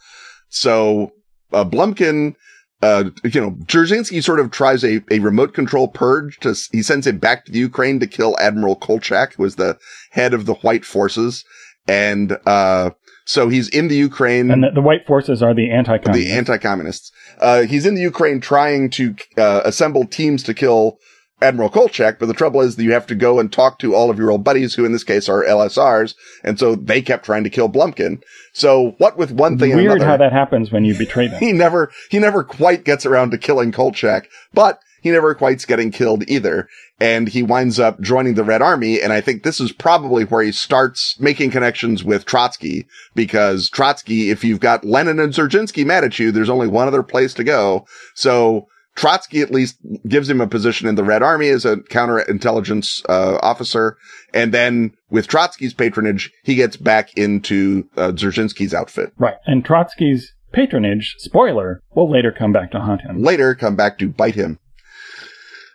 [0.49, 1.13] So,
[1.51, 2.35] uh, Blumkin,
[2.83, 7.07] uh, you know, Dzerzhinsky sort of tries a, a remote control purge to, he sends
[7.07, 9.77] him back to the Ukraine to kill Admiral Kolchak, who was the
[10.11, 11.45] head of the white forces.
[11.87, 12.91] And, uh,
[13.25, 14.51] so he's in the Ukraine.
[14.51, 16.25] And the, the white forces are the anti-communists.
[16.25, 17.11] The anti-communists.
[17.39, 20.99] Uh, he's in the Ukraine trying to, uh, assemble teams to kill
[21.43, 24.09] Admiral Kolchak, but the trouble is that you have to go and talk to all
[24.09, 27.43] of your old buddies, who in this case are LSRs, and so they kept trying
[27.43, 28.23] to kill Blumkin.
[28.53, 31.39] So what with one thing Weird and another, how that happens when you betray them.
[31.39, 35.91] he never, he never quite gets around to killing Kolchak, but he never quite's getting
[35.91, 36.67] killed either.
[36.99, 39.01] And he winds up joining the Red Army.
[39.01, 44.29] And I think this is probably where he starts making connections with Trotsky because Trotsky,
[44.29, 47.43] if you've got Lenin and Dzerzhinsky mad at you, there's only one other place to
[47.43, 47.85] go.
[48.15, 53.03] So Trotsky at least gives him a position in the Red Army as a counterintelligence
[53.09, 53.97] uh, officer,
[54.33, 59.11] and then with Trotsky's patronage, he gets back into uh, Dzerzhinsky's outfit.
[59.17, 59.35] Right.
[59.45, 63.23] And Trotsky's patronage, spoiler, will later come back to haunt him.
[63.23, 64.59] Later, come back to bite him.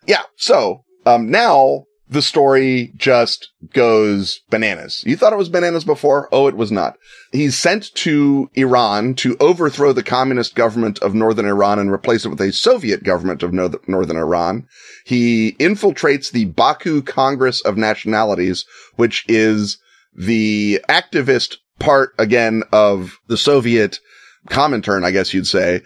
[0.08, 0.22] Yeah.
[0.36, 5.04] So um, now the story just goes bananas.
[5.06, 6.28] You thought it was bananas before?
[6.32, 6.96] Oh, it was not.
[7.32, 12.30] He's sent to Iran to overthrow the communist government of northern Iran and replace it
[12.30, 14.66] with a Soviet government of no- northern Iran.
[15.04, 18.64] He infiltrates the Baku Congress of Nationalities,
[18.96, 19.78] which is
[20.14, 23.98] the activist part again of the Soviet
[24.48, 25.82] Comintern, I guess you'd say,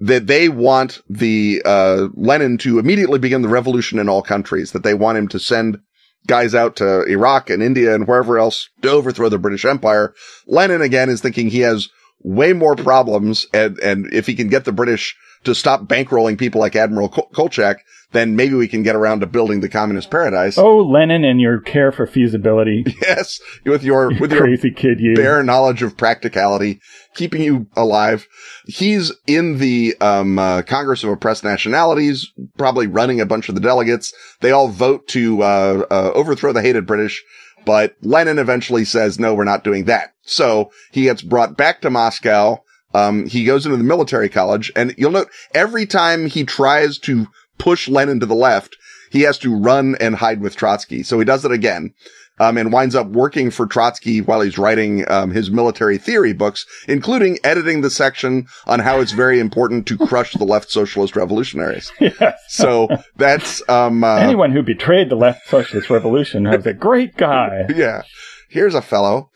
[0.00, 4.72] that they want the uh, Lenin to immediately begin the revolution in all countries.
[4.72, 5.80] That they want him to send
[6.26, 10.14] guys out to Iraq and India and wherever else to overthrow the British Empire.
[10.46, 11.88] Lenin again is thinking he has
[12.20, 16.60] way more problems, and and if he can get the British to stop bankrolling people
[16.60, 17.84] like Admiral Kolchak,
[18.16, 20.56] then maybe we can get around to building the communist paradise.
[20.58, 22.84] Oh, Lenin and your care for feasibility.
[23.02, 25.14] Yes, with your You with your crazy kid, you.
[25.14, 26.80] bare knowledge of practicality,
[27.14, 28.26] keeping you alive.
[28.66, 33.60] He's in the um, uh, Congress of Oppressed Nationalities, probably running a bunch of the
[33.60, 34.12] delegates.
[34.40, 37.22] They all vote to uh, uh, overthrow the hated British,
[37.64, 41.90] but Lenin eventually says, "No, we're not doing that." So he gets brought back to
[41.90, 42.58] Moscow.
[42.94, 47.26] Um, he goes into the military college, and you'll note every time he tries to
[47.58, 48.76] push Lenin to the left,
[49.10, 51.02] he has to run and hide with Trotsky.
[51.02, 51.94] So he does it again.
[52.38, 56.66] Um, and winds up working for Trotsky while he's writing um, his military theory books,
[56.86, 61.90] including editing the section on how it's very important to crush the left socialist revolutionaries.
[62.00, 62.38] Yes.
[62.48, 67.64] So that's um, uh, Anyone who betrayed the left socialist revolution was a great guy.
[67.74, 68.02] yeah.
[68.50, 69.30] Here's a fellow.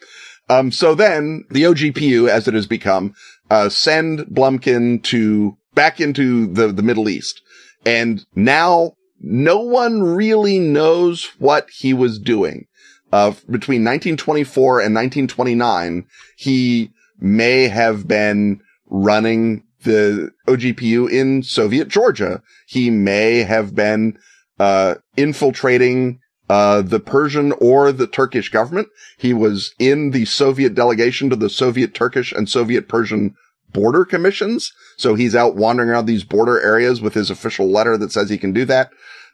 [0.51, 3.15] Um, so then the OGPU, as it has become,
[3.51, 7.41] uh, send Blumkin to back into the, the Middle East.
[7.85, 12.67] And now no one really knows what he was doing.
[13.13, 22.43] Uh, between 1924 and 1929, he may have been running the OGPU in Soviet Georgia.
[22.69, 24.19] He may have been,
[24.59, 28.89] uh, infiltrating uh, the Persian or the Turkish government.
[29.19, 33.35] He was in the Soviet delegation to the Soviet Turkish and Soviet Persian
[33.73, 34.73] border commissions.
[34.97, 38.39] So he's out wandering around these border areas with his official letter that says he
[38.39, 38.91] can do that.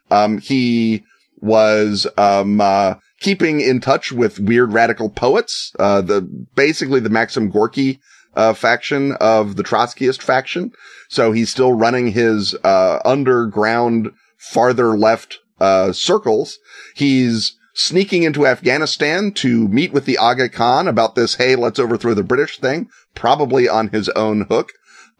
[0.09, 1.03] Um, he
[1.39, 6.21] was, um, uh, keeping in touch with weird radical poets, uh, the,
[6.55, 7.99] basically the Maxim Gorky,
[8.35, 10.71] uh, faction of the Trotskyist faction.
[11.09, 16.59] So he's still running his, uh, underground, farther left, uh, circles.
[16.95, 22.15] He's, sneaking into Afghanistan to meet with the Aga Khan about this, hey, let's overthrow
[22.15, 24.71] the British thing, probably on his own hook,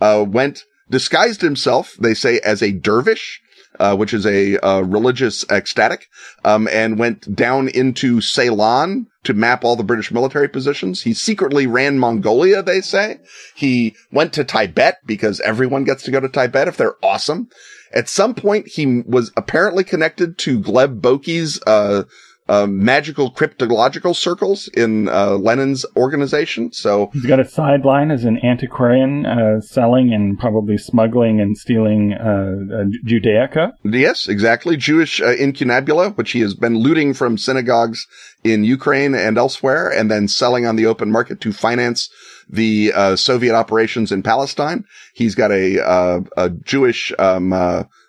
[0.01, 3.41] uh, went, disguised himself, they say, as a dervish,
[3.79, 6.07] uh, which is a uh, religious ecstatic,
[6.43, 11.03] um, and went down into Ceylon to map all the British military positions.
[11.03, 13.19] He secretly ran Mongolia, they say.
[13.55, 17.49] He went to Tibet because everyone gets to go to Tibet if they're awesome.
[17.93, 22.03] At some point, he was apparently connected to Gleb Boki's, uh,
[22.49, 26.71] uh, magical cryptological circles in uh, Lenin's organization.
[26.71, 32.13] So he's got a sideline as an antiquarian, uh, selling and probably smuggling and stealing
[32.13, 33.73] uh, Judaica.
[33.83, 34.77] Yes, exactly.
[34.77, 38.07] Jewish uh, incunabula, which he has been looting from synagogues
[38.43, 42.09] in Ukraine and elsewhere, and then selling on the open market to finance
[42.49, 44.85] the uh, Soviet operations in Palestine.
[45.13, 47.51] He's got a, a Jewish um,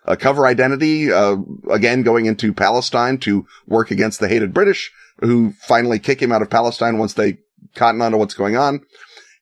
[0.09, 1.37] a cover identity, uh,
[1.71, 4.91] again, going into Palestine to work against the hated British
[5.21, 7.39] who finally kick him out of Palestine once they
[7.75, 8.81] cotton onto what's going on.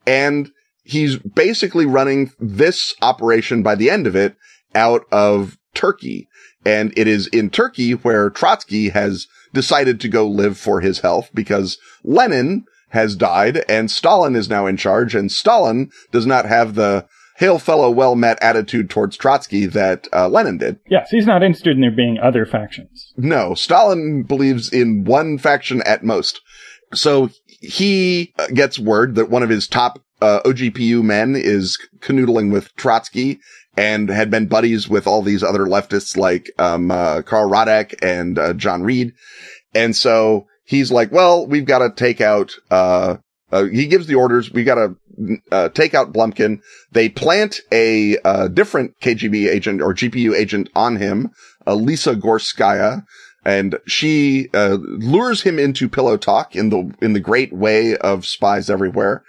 [0.07, 0.51] And
[0.83, 4.37] he's basically running this operation by the end of it
[4.75, 6.29] out of Turkey.
[6.65, 11.31] And it is in Turkey where Trotsky has decided to go live for his health
[11.33, 16.75] because Lenin has died and Stalin is now in charge and Stalin does not have
[16.75, 20.79] the hail fellow well met attitude towards Trotsky that uh, Lenin did.
[20.88, 23.12] Yes, he's not interested in there being other factions.
[23.16, 26.40] No, Stalin believes in one faction at most.
[26.94, 32.53] So he uh, gets word that one of his top uh, OGPU men is canoodling
[32.53, 33.38] with Trotsky
[33.77, 38.38] and had been buddies with all these other leftists like um, uh, Karl Radek and
[38.38, 39.12] uh, John Reed.
[39.75, 43.16] And so he's like, well, we've got to take out, uh,
[43.53, 44.51] uh, he gives the orders.
[44.51, 44.96] We got to
[45.53, 46.61] uh, take out Blumkin.
[46.93, 51.31] They plant a uh, different KGB agent or GPU agent on him,
[51.67, 53.03] uh, Lisa Gorskaya,
[53.45, 58.27] and she uh, lures him into pillow talk in the in the great way of
[58.27, 59.23] spies everywhere.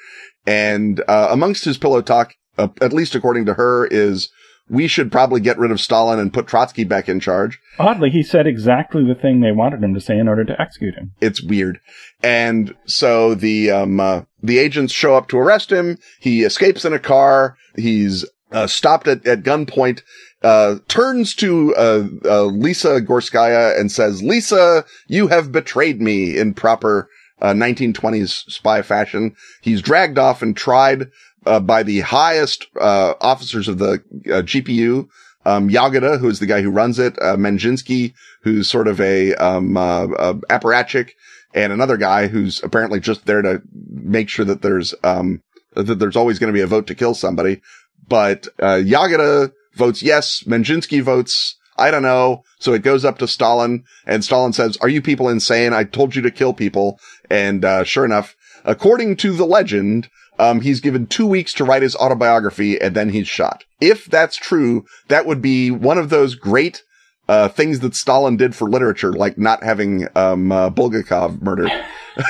[0.45, 4.29] And uh, amongst his pillow talk, uh, at least according to her, is
[4.69, 7.59] we should probably get rid of Stalin and put Trotsky back in charge.
[7.79, 10.95] Oddly, he said exactly the thing they wanted him to say in order to execute
[10.95, 11.13] him.
[11.21, 11.79] It's weird.
[12.21, 15.97] And so the, um, uh, the agents show up to arrest him.
[16.19, 17.57] He escapes in a car.
[17.75, 20.01] He's, uh, stopped at, at gunpoint,
[20.41, 26.53] uh, turns to, uh, uh, Lisa Gorskaya and says, Lisa, you have betrayed me in
[26.53, 27.09] proper,
[27.41, 29.35] 1920s uh, spy fashion.
[29.61, 31.11] He's dragged off and tried
[31.47, 35.07] uh, by the highest uh, officers of the uh, GPU.
[35.45, 39.33] Um, Yagoda, who is the guy who runs it, uh, Menjinsky, who's sort of a,
[39.35, 40.07] um, uh,
[40.49, 41.11] apparatchik,
[41.53, 45.41] and another guy who's apparently just there to make sure that there's, um,
[45.73, 47.61] that there's always going to be a vote to kill somebody.
[48.09, 50.43] But, uh, Yagoda votes yes.
[50.43, 52.43] Menjinsky votes I don't know.
[52.59, 55.73] So it goes up to Stalin and Stalin says, are you people insane?
[55.73, 56.99] I told you to kill people.
[57.29, 61.81] And, uh, sure enough, according to the legend, um, he's given two weeks to write
[61.81, 63.63] his autobiography and then he's shot.
[63.81, 66.83] If that's true, that would be one of those great,
[67.27, 71.71] uh, things that Stalin did for literature, like not having, um, uh, Bulgakov murdered.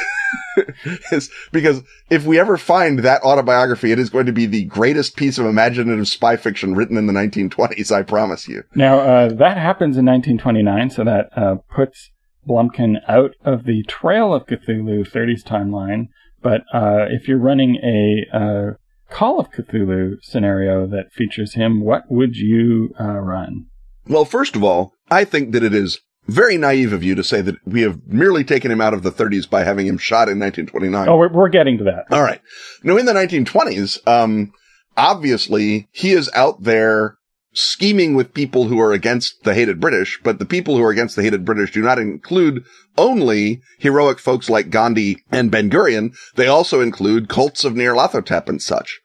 [1.52, 5.38] because if we ever find that autobiography, it is going to be the greatest piece
[5.38, 7.92] of imaginative spy fiction written in the 1920s.
[7.92, 8.64] I promise you.
[8.76, 10.90] Now, uh, that happens in 1929.
[10.90, 12.12] So that, uh, puts
[12.48, 16.08] Blumkin out of the Trail of Cthulhu 30s timeline
[16.42, 18.72] but uh, if you're running a uh,
[19.10, 23.68] Call of Cthulhu scenario that features him, what would you uh, run?
[24.08, 27.42] Well, first of all, I think that it is very naive of you to say
[27.42, 30.40] that we have merely taken him out of the 30s by having him shot in
[30.40, 31.08] 1929.
[31.08, 32.06] Oh, we're, we're getting to that.
[32.12, 32.42] All right.
[32.84, 34.52] Now, in the 1920s, um,
[34.98, 37.17] obviously he is out there
[37.58, 41.16] scheming with people who are against the hated British, but the people who are against
[41.16, 42.64] the hated British do not include
[42.98, 46.16] only heroic folks like Gandhi and Ben Gurion.
[46.36, 49.00] They also include cults of Nyarlathotep and such.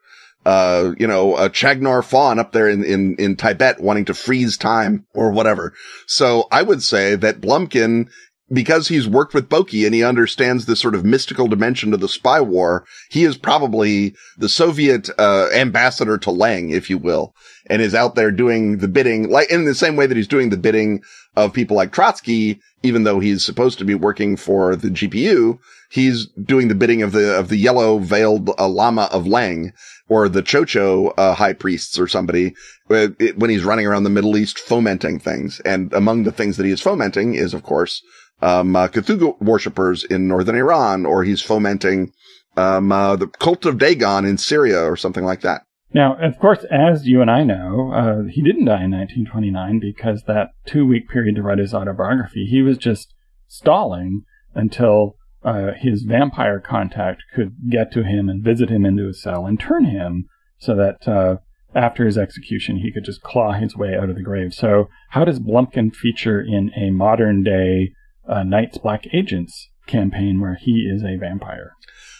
[0.44, 4.56] Uh, you know, a Chaugnar Faugn up there in, in, in Tibet wanting to freeze
[4.56, 5.72] time or whatever.
[6.06, 8.08] So I would say that Blumkin
[8.52, 12.08] because he's worked with Boki and he understands this sort of mystical dimension to the
[12.08, 17.34] spy war, he is probably the Soviet uh, ambassador to Leng, if you will,
[17.66, 20.50] and is out there doing the bidding, like in the same way that he's doing
[20.50, 21.02] the bidding
[21.36, 25.58] of people like Trotsky even though he's supposed to be working for the GPU,
[25.90, 29.72] he's doing the bidding of the, of the yellow veiled uh, Lama of Leng
[30.08, 32.54] or the Tcho-Tcho, uh, high priests or somebody
[32.90, 35.60] uh, when he's running around the Middle East fomenting things.
[35.60, 38.02] And among the things that he is fomenting is, of course,
[38.42, 42.12] um, uh, Cthulhu worshippers in northern Iran, or he's fomenting,
[42.56, 45.62] um, uh, the cult of Dagon in Syria or something like that.
[45.94, 50.22] Now, of course, as you and I know, uh, he didn't die in 1929 because
[50.26, 53.14] that two week period to write his autobiography, he was just
[53.46, 54.22] stalling
[54.54, 59.44] until uh, his vampire contact could get to him and visit him into his cell
[59.44, 60.26] and turn him
[60.58, 61.36] so that uh,
[61.74, 64.54] after his execution he could just claw his way out of the grave.
[64.54, 67.92] So, how does Blumkin feature in a modern day
[68.28, 71.72] uh, Night's Black Agents campaign where he is a vampire?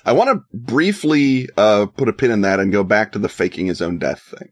[0.05, 3.28] I want to briefly uh, put a pin in that and go back to the
[3.28, 4.48] faking his own death thing.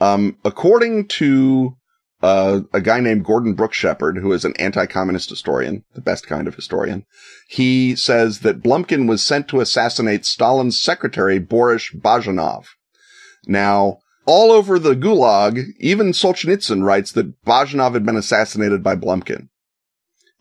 [0.00, 1.76] Um, according to
[2.22, 6.48] uh, a guy named Gordon Brooks Shepherd, who is an anti-communist historian, the best kind
[6.48, 7.04] of historian,
[7.48, 12.66] he says that Blumkin was sent to assassinate Stalin's secretary Boris Bajanov.
[13.46, 19.48] Now, all over the Gulag, even Solzhenitsyn writes that Bajanov had been assassinated by Blumkin.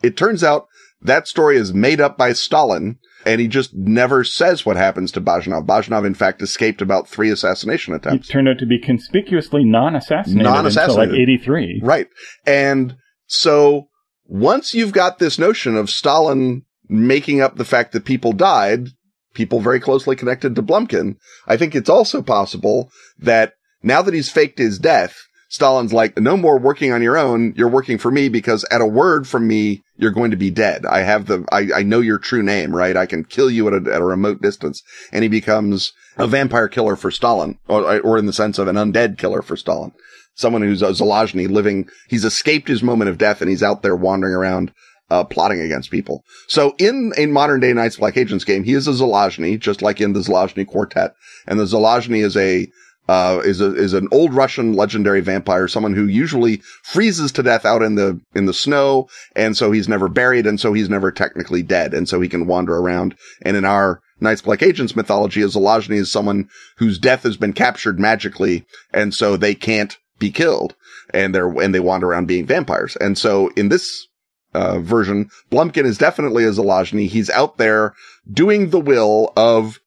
[0.03, 0.67] It turns out
[1.01, 5.21] that story is made up by Stalin, and he just never says what happens to
[5.21, 5.65] Bajanov.
[5.65, 8.27] Bajanov, in fact, escaped about three assassination attempts.
[8.27, 11.09] He turned out to be conspicuously non-assassinated, non-assassinated.
[11.09, 11.81] until like 83.
[11.83, 12.07] Right.
[12.45, 12.95] And
[13.25, 13.87] so
[14.25, 18.89] once you've got this notion of Stalin making up the fact that people died,
[19.33, 21.15] people very closely connected to Blumkin,
[21.47, 25.17] I think it's also possible that now that he's faked his death,
[25.53, 27.53] Stalin's like, no more working on your own.
[27.55, 30.83] You're working for me because at a word from me, you're going to be dead.
[30.83, 32.97] I have the, I, I know your true name, right?
[32.97, 34.81] I can kill you at a, at a remote distance.
[35.11, 38.77] And he becomes a vampire killer for Stalin, or, or in the sense of an
[38.77, 39.91] undead killer for Stalin.
[40.33, 43.95] Someone who's a Zalozhny living, he's escaped his moment of death and he's out there
[43.95, 44.73] wandering around,
[45.11, 46.23] uh, plotting against people.
[46.47, 50.01] So in a modern day Night's Black Agents game, he is a Zalozhny, just like
[50.01, 51.13] in the Zalozhny Quartet.
[51.45, 52.67] And the Zalozhny is a,
[53.07, 57.65] uh, is a, is an old Russian legendary vampire, someone who usually freezes to death
[57.65, 59.09] out in the, in the snow.
[59.35, 60.47] And so he's never buried.
[60.47, 61.93] And so he's never technically dead.
[61.93, 63.15] And so he can wander around.
[63.41, 67.99] And in our Night's Black Agents mythology, a is someone whose death has been captured
[67.99, 68.65] magically.
[68.93, 70.75] And so they can't be killed
[71.13, 72.95] and they're, and they wander around being vampires.
[72.97, 74.07] And so in this,
[74.53, 77.07] uh, version, Blumkin is definitely a Zalozhny.
[77.07, 77.95] He's out there
[78.31, 79.79] doing the will of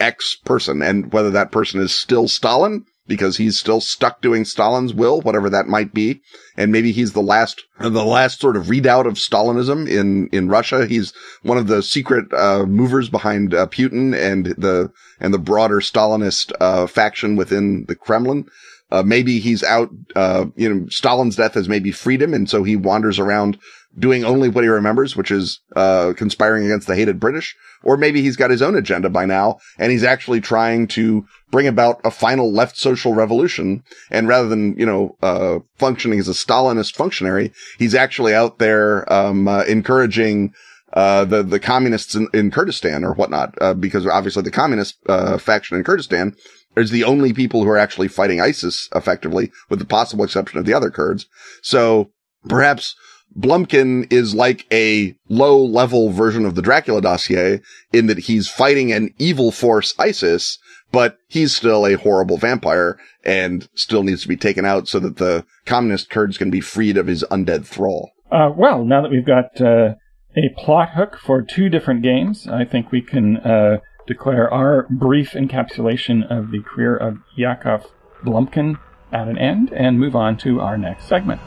[0.00, 4.92] X person and whether that person is still Stalin because he's still stuck doing Stalin's
[4.92, 6.20] will, whatever that might be.
[6.56, 10.86] And maybe he's the last, the last sort of redoubt of Stalinism in, in Russia.
[10.86, 15.80] He's one of the secret, uh, movers behind uh, Putin and the, and the broader
[15.80, 18.46] Stalinist, uh, faction within the Kremlin.
[18.90, 22.34] Uh, maybe he's out, uh, you know, Stalin's death has maybe freed him.
[22.34, 23.58] And so he wanders around
[23.98, 27.56] doing only what he remembers, which is, uh, conspiring against the hated British.
[27.82, 31.66] Or maybe he's got his own agenda by now and he's actually trying to bring
[31.66, 33.82] about a final left social revolution.
[34.10, 39.10] And rather than, you know, uh, functioning as a Stalinist functionary, he's actually out there,
[39.12, 40.52] um, uh, encouraging,
[40.92, 45.38] uh, the, the communists in, in Kurdistan or whatnot, uh, because obviously the communist, uh,
[45.38, 46.34] faction in Kurdistan
[46.76, 50.66] is the only people who are actually fighting ISIS effectively, with the possible exception of
[50.66, 51.26] the other Kurds.
[51.62, 52.10] So
[52.48, 52.94] perhaps
[53.38, 57.60] Blumkin is like a low level version of the Dracula dossier
[57.92, 60.58] in that he's fighting an evil force ISIS,
[60.90, 65.16] but he's still a horrible vampire and still needs to be taken out so that
[65.16, 68.12] the communist Kurds can be freed of his undead thrall.
[68.30, 69.94] Uh, well, now that we've got uh,
[70.36, 75.32] a plot hook for two different games, I think we can uh, declare our brief
[75.32, 77.86] encapsulation of the career of Yakov
[78.24, 78.78] Blumkin
[79.12, 81.40] at an end and move on to our next segment.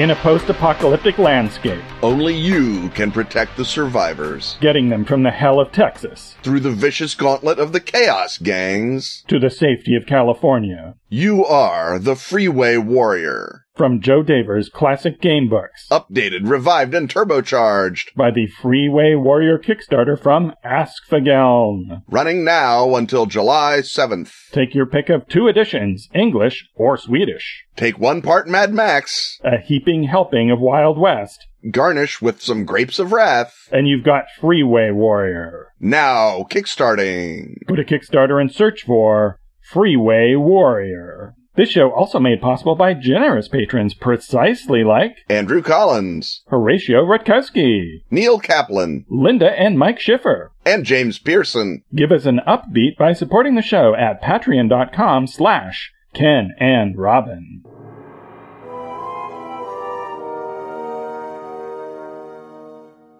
[0.00, 1.84] In a post apocalyptic landscape.
[2.02, 6.70] Only you can protect the survivors, getting them from the hell of Texas through the
[6.70, 10.94] vicious gauntlet of the chaos gangs to the safety of California.
[11.10, 13.59] You are the Freeway Warrior.
[13.80, 15.86] From Joe Dever's classic game books.
[15.90, 18.14] Updated, revived, and turbocharged.
[18.14, 22.02] By the Freeway Warrior Kickstarter from Ask the Geln.
[22.06, 24.50] Running now until July 7th.
[24.52, 27.64] Take your pick of two editions, English or Swedish.
[27.74, 29.38] Take one part Mad Max.
[29.42, 31.46] A heaping helping of Wild West.
[31.70, 33.66] Garnish with some grapes of wrath.
[33.72, 35.68] And you've got Freeway Warrior.
[35.80, 37.54] Now, kickstarting.
[37.66, 41.34] Go to Kickstarter and search for Freeway Warrior.
[41.60, 48.38] This show also made possible by generous patrons precisely like Andrew Collins, Horatio Rutkowski, Neil
[48.38, 51.82] Kaplan, Linda and Mike Schiffer, and James Pearson.
[51.94, 57.62] Give us an upbeat by supporting the show at patreon.com slash Ken and Robin.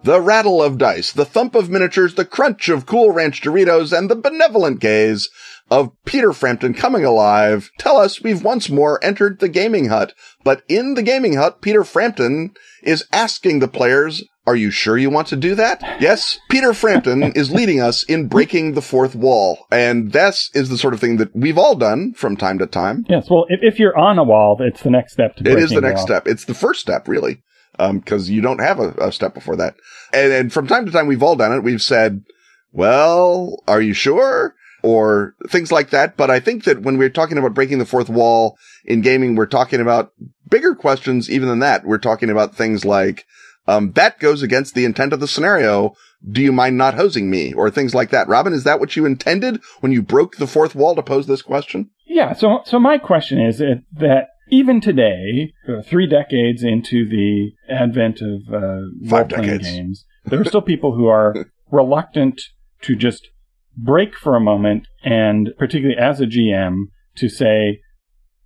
[0.03, 4.09] The rattle of dice, the thump of miniatures, the crunch of Cool Ranch Doritos, and
[4.09, 5.29] the benevolent gaze
[5.71, 10.13] of Peter Frampton coming alive tell us we've once more entered the gaming hut.
[10.43, 12.51] But in the gaming hut, Peter Frampton
[12.83, 15.81] is asking the players, are you sure you want to do that?
[16.01, 19.65] Yes, Peter Frampton is leading us in breaking the fourth wall.
[19.71, 23.05] And this is the sort of thing that we've all done from time to time.
[23.07, 25.69] Yes, well, if, if you're on a wall, it's the next step to It is
[25.69, 26.07] the next wall.
[26.07, 26.27] step.
[26.27, 27.41] It's the first step, really
[27.77, 29.75] because um, you don't have a, a, step before that.
[30.13, 31.63] And, and from time to time, we've all done it.
[31.63, 32.23] We've said,
[32.71, 34.55] well, are you sure?
[34.83, 36.17] Or things like that.
[36.17, 39.45] But I think that when we're talking about breaking the fourth wall in gaming, we're
[39.45, 40.11] talking about
[40.49, 41.85] bigger questions even than that.
[41.85, 43.25] We're talking about things like,
[43.67, 45.95] um, that goes against the intent of the scenario.
[46.27, 47.53] Do you mind not hosing me?
[47.53, 48.27] Or things like that.
[48.27, 51.41] Robin, is that what you intended when you broke the fourth wall to pose this
[51.41, 51.89] question?
[52.05, 52.33] Yeah.
[52.33, 58.53] So, so my question is that even today, uh, three decades into the advent of
[58.53, 62.41] uh, role-playing games, there are still people who are reluctant
[62.81, 63.29] to just
[63.77, 67.81] break for a moment, and particularly as a GM, to say,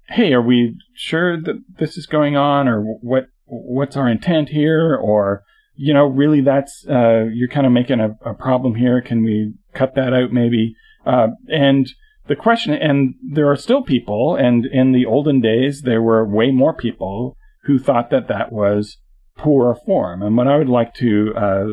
[0.09, 3.28] "Hey, are we sure that this is going on, or what?
[3.45, 4.95] What's our intent here?
[4.95, 5.43] Or
[5.76, 9.01] you know, really, that's uh, you're kind of making a, a, problem here.
[9.01, 11.88] Can we cut that out, maybe?" Uh, and
[12.28, 16.51] the question, and there are still people, and in the olden days, there were way
[16.51, 18.97] more people who thought that that was
[19.38, 20.21] poor form.
[20.21, 21.65] And what I would like to uh,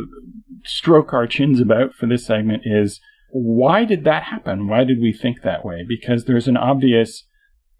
[0.64, 3.00] stroke our chins about for this segment is
[3.32, 4.68] why did that happen?
[4.68, 5.84] Why did we think that way?
[5.86, 7.24] Because there's an obvious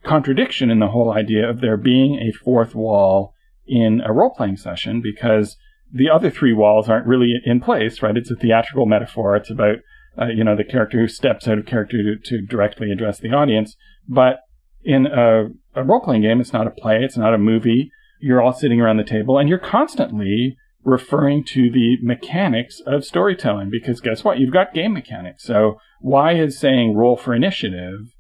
[0.03, 3.35] contradiction in the whole idea of there being a fourth wall
[3.67, 5.57] in a role playing session because
[5.93, 8.17] the other three walls aren't really in place, right?
[8.17, 9.37] It's a theatrical metaphor.
[9.37, 9.77] It's about
[10.21, 13.31] uh, you know, the character who steps out of character to, to directly address the
[13.31, 13.77] audience.
[14.09, 14.41] But
[14.83, 17.91] in a, a role playing game, it's not a play, it's not a movie.
[18.21, 23.71] You're all sitting around the table and you're constantly referring to the mechanics of storytelling
[23.71, 24.39] because guess what?
[24.39, 25.45] You've got game mechanics.
[25.45, 28.15] So why is saying roll for initiative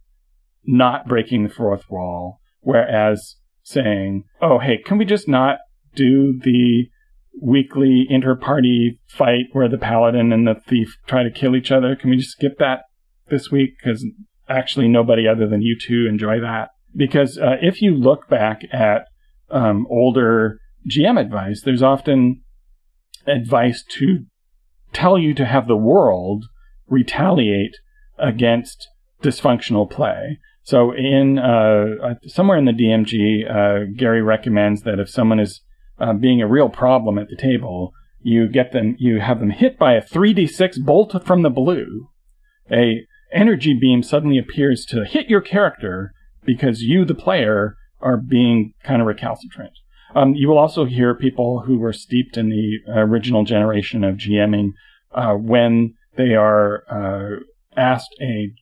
[0.65, 5.59] not breaking the fourth wall, whereas saying, oh, hey, can we just not
[5.95, 6.87] do the
[7.41, 11.97] weekly inter-party fight where the paladin and the thief try to kill each other.
[11.97, 12.83] Can we just skip that
[13.29, 13.75] this week?
[13.79, 14.07] Because
[14.49, 16.71] actually nobody other than you two enjoy that.
[16.95, 19.07] Because uh, if you look back at
[19.51, 20.59] um, older
[20.91, 22.43] GM advice, there's often
[23.27, 24.25] advice to
[24.93, 26.45] tell you to have the world
[26.89, 27.77] retaliate
[28.19, 28.89] against
[29.23, 30.39] dysfunctional play.
[30.65, 35.61] So in uh, somewhere in the DMG, uh, Gary recommends that if someone is
[35.99, 39.79] uh, being a real problem at the table, you get them, you have them hit
[39.79, 42.09] by a 3d6 bolt from the blue.
[42.71, 46.13] A energy beam suddenly appears to hit your character
[46.45, 49.73] because you, the player, are being kind of recalcitrant.
[50.15, 54.73] Um, you will also hear people who were steeped in the original generation of GMing
[55.13, 57.41] uh, when they are uh,
[57.77, 58.53] asked a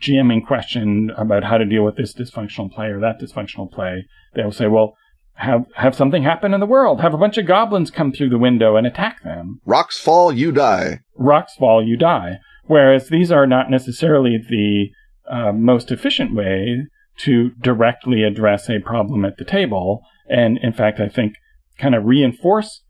[0.00, 4.06] GMing question about how to deal with this dysfunctional play or that dysfunctional play.
[4.34, 4.94] They will say, well,
[5.34, 7.00] have have something happen in the world.
[7.00, 9.60] Have a bunch of goblins come through the window and attack them.
[9.64, 11.00] Rocks fall, you die.
[11.16, 12.38] Rocks fall, you die.
[12.66, 14.90] Whereas these are not necessarily the
[15.30, 16.86] uh, most efficient way
[17.18, 20.02] to directly address a problem at the table.
[20.28, 21.34] And in fact, I think
[21.78, 22.82] kind of reinforce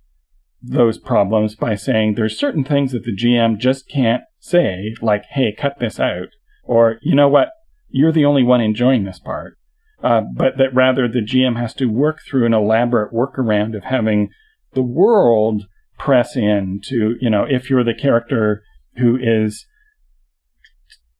[0.61, 5.55] those problems by saying there's certain things that the GM just can't say, like, hey,
[5.57, 6.29] cut this out.
[6.65, 7.51] Or, you know what?
[7.89, 9.57] You're the only one enjoying this part.
[10.03, 14.31] Uh, but that rather the GM has to work through an elaborate workaround of having
[14.75, 15.65] the world
[15.99, 18.63] press in to, you know, if you're the character
[18.97, 19.67] who is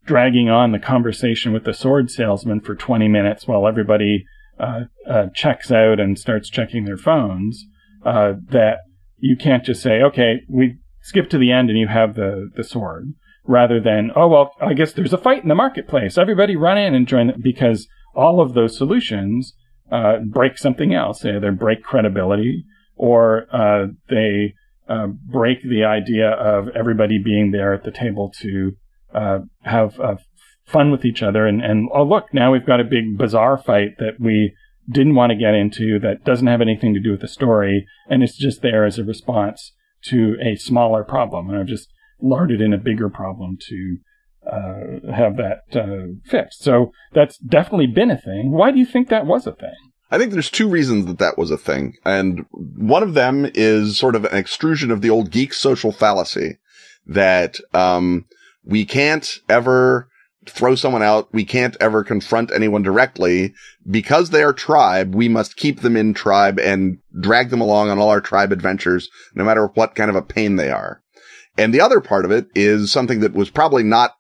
[0.05, 4.25] dragging on the conversation with the sword salesman for 20 minutes while everybody
[5.35, 7.65] checks out and starts checking their phones,
[8.05, 8.79] uh, that
[9.19, 12.65] you can't just say, okay, we skip to the end and you have the, the
[12.65, 13.13] sword,
[13.47, 16.19] rather than, oh, well, I guess there's a fight in the marketplace.
[16.19, 19.55] Everybody run in and join, because all of those solutions
[19.91, 21.21] uh, break something else.
[21.21, 22.65] They either break credibility
[22.97, 24.55] or uh, they
[24.89, 28.73] uh, break the idea of everybody being there at the table to
[29.15, 30.17] uh, have uh,
[30.69, 31.47] fun with each other.
[31.47, 34.55] And, and oh, look, now we've got a big bizarre fight that we
[34.91, 38.23] didn't want to get into that doesn't have anything to do with the story, and
[38.23, 39.73] it's just there as a response
[40.05, 41.51] to a smaller problem.
[41.51, 41.89] And I've just
[42.21, 43.97] larded in a bigger problem to
[44.47, 46.63] uh, have that uh, fixed.
[46.63, 48.53] So that's definitely been a thing.
[48.53, 49.75] Why do you think that was a thing?
[50.11, 51.95] I think there's two reasons that that was a thing.
[52.05, 56.59] And one of them is sort of an extrusion of the old geek social fallacy
[57.07, 58.25] that, um,
[58.65, 60.08] we can't ever
[60.51, 61.33] throw someone out.
[61.33, 63.55] We can't ever confront anyone directly
[63.89, 65.15] because they are tribe.
[65.15, 69.09] We must keep them in tribe and drag them along on all our tribe adventures,
[69.35, 71.03] no matter what kind of a pain they are.
[71.57, 74.15] And the other part of it is something that was probably not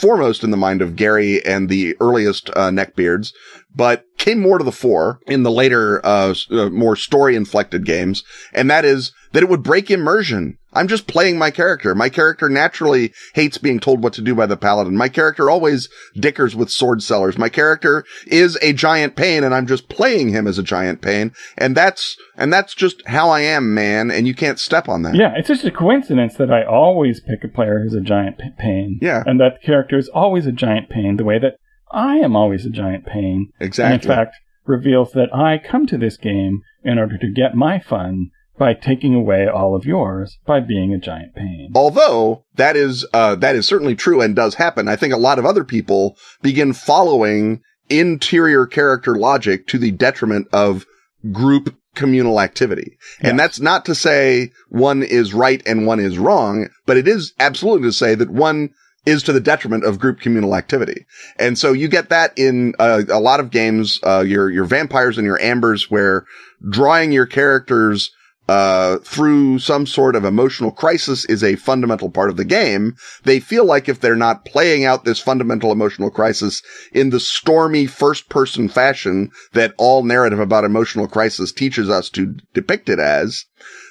[0.00, 3.32] foremost in the mind of Gary and the earliest uh, neckbeards,
[3.74, 8.24] but came more to the fore in the later, uh, uh, more story inflected games.
[8.52, 10.58] And that is that it would break immersion.
[10.74, 11.94] I'm just playing my character.
[11.94, 14.96] My character naturally hates being told what to do by the paladin.
[14.96, 17.38] My character always dickers with sword sellers.
[17.38, 21.32] My character is a giant pain and I'm just playing him as a giant pain.
[21.56, 24.10] And that's, and that's just how I am, man.
[24.10, 25.14] And you can't step on that.
[25.14, 25.32] Yeah.
[25.36, 28.98] It's just a coincidence that I always pick a player who's a giant p- pain.
[29.00, 29.22] Yeah.
[29.26, 31.56] And that character is always a giant pain the way that
[31.92, 33.52] I am always a giant pain.
[33.60, 33.94] Exactly.
[33.94, 37.78] And in fact, reveals that I come to this game in order to get my
[37.78, 41.72] fun by taking away all of yours by being a giant pain.
[41.74, 44.88] Although that is, uh, that is certainly true and does happen.
[44.88, 50.48] I think a lot of other people begin following interior character logic to the detriment
[50.52, 50.86] of
[51.32, 52.98] group communal activity.
[53.20, 57.32] And that's not to say one is right and one is wrong, but it is
[57.38, 58.70] absolutely to say that one
[59.06, 61.06] is to the detriment of group communal activity.
[61.38, 65.18] And so you get that in uh, a lot of games, uh, your, your vampires
[65.18, 66.24] and your ambers where
[66.68, 68.10] drawing your characters
[68.48, 72.94] uh, through some sort of emotional crisis is a fundamental part of the game.
[73.22, 77.86] They feel like if they're not playing out this fundamental emotional crisis in the stormy
[77.86, 83.46] first person fashion that all narrative about emotional crisis teaches us to depict it as,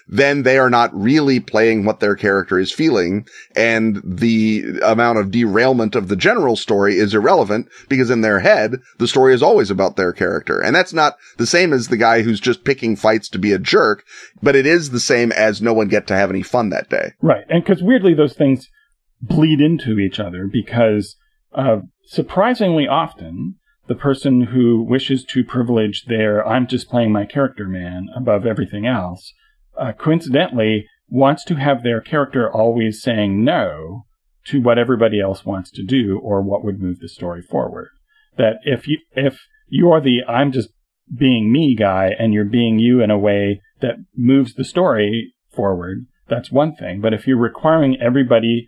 [0.07, 3.25] then they are not really playing what their character is feeling.
[3.55, 8.75] And the amount of derailment of the general story is irrelevant because in their head,
[8.99, 10.59] the story is always about their character.
[10.59, 13.59] And that's not the same as the guy who's just picking fights to be a
[13.59, 14.03] jerk,
[14.41, 17.13] but it is the same as no one get to have any fun that day.
[17.21, 17.45] Right.
[17.49, 18.69] And because weirdly, those things
[19.21, 21.15] bleed into each other because
[21.53, 23.55] uh, surprisingly often,
[23.87, 28.85] the person who wishes to privilege their I'm just playing my character man above everything
[28.85, 29.33] else
[29.77, 34.05] uh, coincidentally wants to have their character always saying no
[34.45, 37.89] to what everybody else wants to do or what would move the story forward.
[38.37, 40.69] That if you if you are the I'm just
[41.15, 46.07] being me guy and you're being you in a way that moves the story forward,
[46.27, 47.01] that's one thing.
[47.01, 48.67] But if you're requiring everybody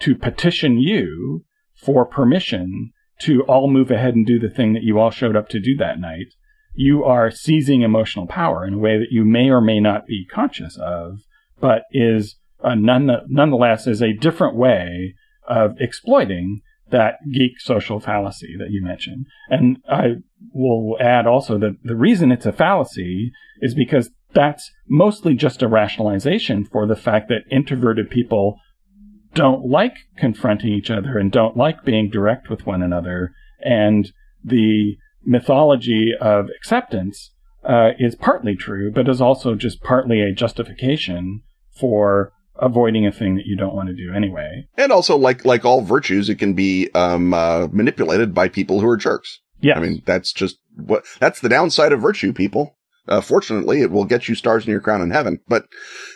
[0.00, 1.44] to petition you
[1.74, 2.92] for permission
[3.22, 5.76] to all move ahead and do the thing that you all showed up to do
[5.76, 6.34] that night,
[6.72, 10.26] you are seizing emotional power in a way that you may or may not be
[10.26, 11.20] conscious of,
[11.60, 15.14] but is uh, none, nonetheless is a different way
[15.48, 16.60] of exploiting
[16.90, 19.26] that geek social fallacy that you mentioned.
[19.48, 20.16] And I
[20.52, 25.68] will add also that the reason it's a fallacy is because that's mostly just a
[25.68, 28.58] rationalization for the fact that introverted people
[29.34, 33.32] don't like confronting each other and don't like being direct with one another.
[33.60, 34.10] And
[34.42, 37.32] the mythology of acceptance
[37.64, 41.42] uh, is partly true, but is also just partly a justification
[41.78, 44.66] for avoiding a thing that you don't want to do anyway.
[44.76, 48.88] And also, like like all virtues, it can be um, uh, manipulated by people who
[48.88, 49.40] are jerks.
[49.60, 52.76] Yeah, I mean that's just what that's the downside of virtue, people.
[53.08, 55.40] Uh, fortunately, it will get you stars in your crown in heaven.
[55.48, 55.66] But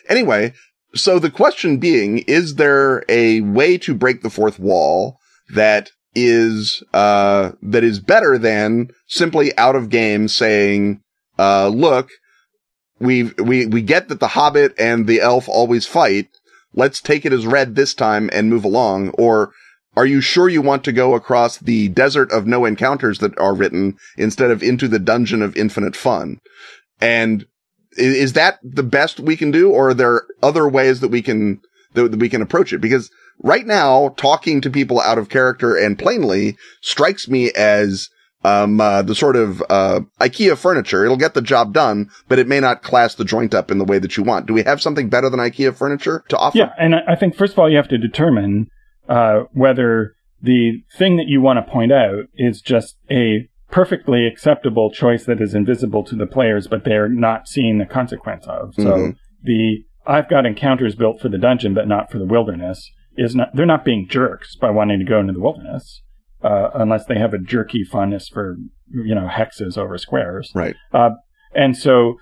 [0.09, 0.53] anyway,
[0.95, 5.19] so the question being, is there a way to break the fourth wall
[5.55, 11.01] that is, uh, that is better than simply out of game saying,
[11.39, 12.11] uh, look,
[13.01, 16.29] we we, we get that the hobbit and the elf always fight.
[16.73, 19.11] Let's take it as read this time and move along.
[19.11, 19.53] Or
[19.97, 23.55] are you sure you want to go across the desert of no encounters that are
[23.55, 26.41] written instead of into the dungeon of infinite fun?
[27.01, 27.47] And
[27.97, 29.71] is that the best we can do?
[29.71, 31.61] Or are there other ways that we can,
[31.95, 32.81] that we can approach it?
[32.81, 33.11] Because
[33.43, 38.09] right now, talking to people out of character and plainly strikes me as
[38.45, 41.05] um, uh, the sort of uh, IKEA furniture.
[41.05, 43.85] It'll get the job done, but it may not class the joint up in the
[43.85, 44.47] way that you want.
[44.47, 46.59] Do we have something better than IKEA furniture to offer?
[46.59, 48.68] Yeah, and I think first of all, you have to determine
[49.09, 54.91] uh, whether the thing that you want to point out is just a perfectly acceptable
[54.91, 58.74] choice that is invisible to the players, but they're not seeing the consequence of.
[58.74, 59.16] So Mhm.
[59.43, 62.91] the I've got encounters built for the dungeon, but not for the wilderness.
[63.17, 66.03] Is not they're not being jerks by wanting to go into the wilderness,
[66.43, 68.57] uh, unless they have a jerky fondness for
[68.91, 70.51] you know hexes over squares.
[70.55, 70.75] Right.
[70.93, 71.11] Uh,
[71.55, 72.17] and so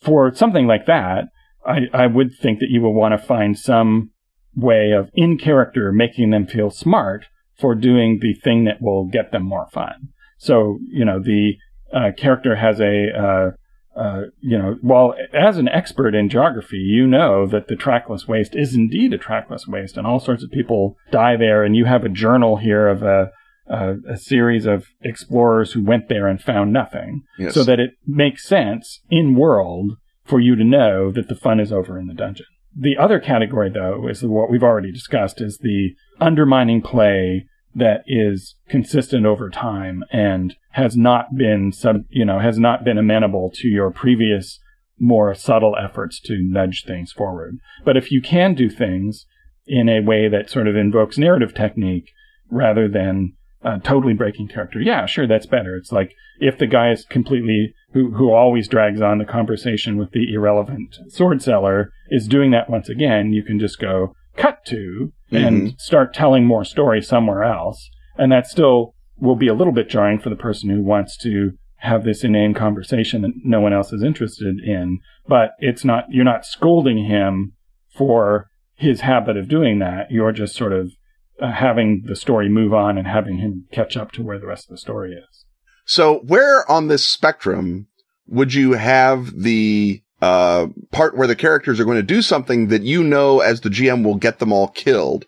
[0.00, 1.24] for something like that,
[1.66, 4.10] I, I would think that you will want to find some
[4.54, 7.26] way of in character making them feel smart
[7.58, 10.08] for doing the thing that will get them more fun.
[10.38, 11.54] So, you know, the
[11.92, 13.54] uh, character has a,
[13.96, 18.54] uh, you know, well, as an expert in geography, you know that the trackless waste
[18.56, 21.62] is indeed a trackless waste, and all sorts of people die there.
[21.62, 23.30] And you have a journal here of a,
[23.68, 27.54] a, a series of explorers who went there and found nothing Yes.
[27.54, 29.92] so that it makes sense in world
[30.24, 32.46] for you to know that the fun is over in the dungeon.
[32.76, 38.54] The other category, though, is what we've already discussed, is the undermining play that is
[38.68, 43.68] consistent over time and has not been sub, you know, has not been amenable to
[43.68, 44.60] your previous
[44.98, 47.58] more subtle efforts to nudge things forward.
[47.84, 49.26] But if you can do things
[49.66, 52.10] in a way that sort of invokes narrative technique
[52.50, 53.32] rather than
[53.64, 55.74] uh, totally breaking character, yeah, sure, that's better.
[55.76, 60.10] It's like if the guy is completely who who always drags on the conversation with
[60.12, 65.12] the irrelevant sword seller is doing that once again, you can just go cut to
[65.30, 69.88] and start telling more story somewhere else, and that still will be a little bit
[69.88, 73.92] jarring for the person who wants to have this inane conversation that no one else
[73.92, 75.00] is interested in.
[75.26, 77.52] But it's not you're not scolding him
[77.96, 80.10] for his habit of doing that.
[80.10, 80.92] You're just sort of
[81.40, 84.66] uh, having the story move on and having him catch up to where the rest
[84.66, 85.44] of the story is.
[85.84, 87.88] So where on this spectrum
[88.26, 92.82] would you have the uh, part where the characters are going to do something that
[92.82, 95.26] you know as the GM will get them all killed,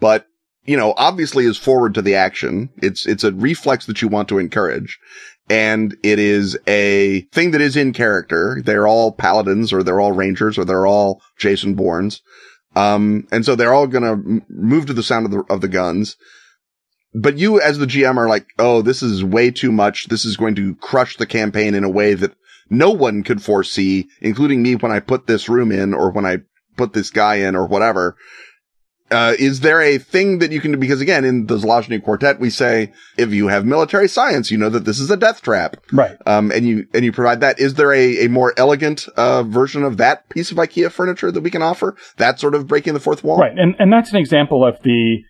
[0.00, 0.26] but
[0.66, 2.68] you know, obviously is forward to the action.
[2.76, 4.98] It's, it's a reflex that you want to encourage.
[5.48, 8.62] And it is a thing that is in character.
[8.64, 12.22] They're all paladins or they're all rangers or they're all Jason Bournes.
[12.76, 15.68] Um, and so they're all going to move to the sound of the, of the
[15.68, 16.16] guns
[17.14, 20.08] but you as the GM are like, oh, this is way too much.
[20.08, 22.34] This is going to crush the campaign in a way that
[22.70, 26.38] no one could foresee, including me when I put this room in or when I
[26.76, 28.16] put this guy in or whatever.
[29.10, 30.78] Uh, is there a thing that you can do?
[30.78, 34.70] Because again, in the Zalozhny Quartet, we say, if you have military science, you know
[34.70, 35.76] that this is a death trap.
[35.92, 36.16] Right.
[36.26, 37.60] Um, and you, and you provide that.
[37.60, 41.42] Is there a, a more elegant, uh, version of that piece of IKEA furniture that
[41.42, 41.96] we can offer?
[42.16, 43.38] That sort of breaking the fourth wall?
[43.38, 43.56] Right.
[43.56, 45.22] And and that's an example of the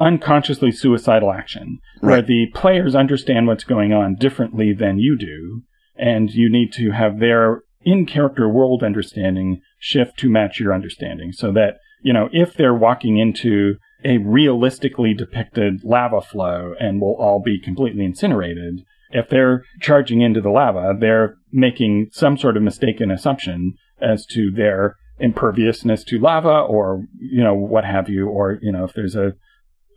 [0.00, 2.26] unconsciously suicidal action where Right.
[2.26, 5.62] the players understand what's going on differently than you do
[5.98, 11.32] and you need to have their in character world understanding shift to match your understanding
[11.32, 17.16] so that you know if they're walking into a realistically depicted lava flow and will
[17.16, 18.80] all be completely incinerated
[19.10, 24.50] if they're charging into the lava they're making some sort of mistaken assumption as to
[24.50, 29.16] their imperviousness to lava or you know what have you or you know if there's
[29.16, 29.32] a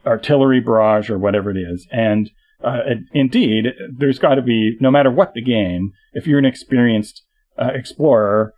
[0.06, 1.88] artillery barrage or whatever it is.
[1.91, 2.30] And
[2.64, 2.80] uh,
[3.14, 3.66] indeed,
[3.97, 7.24] there's got to be, no matter what the game, if you're an experienced
[7.57, 8.53] uh, explorer,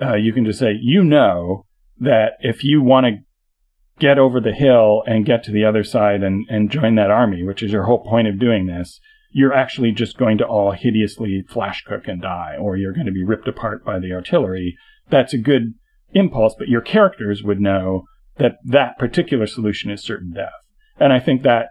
[0.00, 1.66] uh, you can just say, you know
[1.98, 3.12] that if you want to
[3.98, 7.42] get over the hill and get to the other side and, and join that army,
[7.42, 9.00] which is your whole point of doing this,
[9.32, 13.12] you're actually just going to all hideously flash cook and die, or you're going to
[13.12, 14.76] be ripped apart by the artillery.
[15.10, 15.74] That's a good
[16.12, 18.04] impulse, but your characters would know
[18.38, 20.52] that that particular solution is certain death.
[20.98, 21.70] And I think that,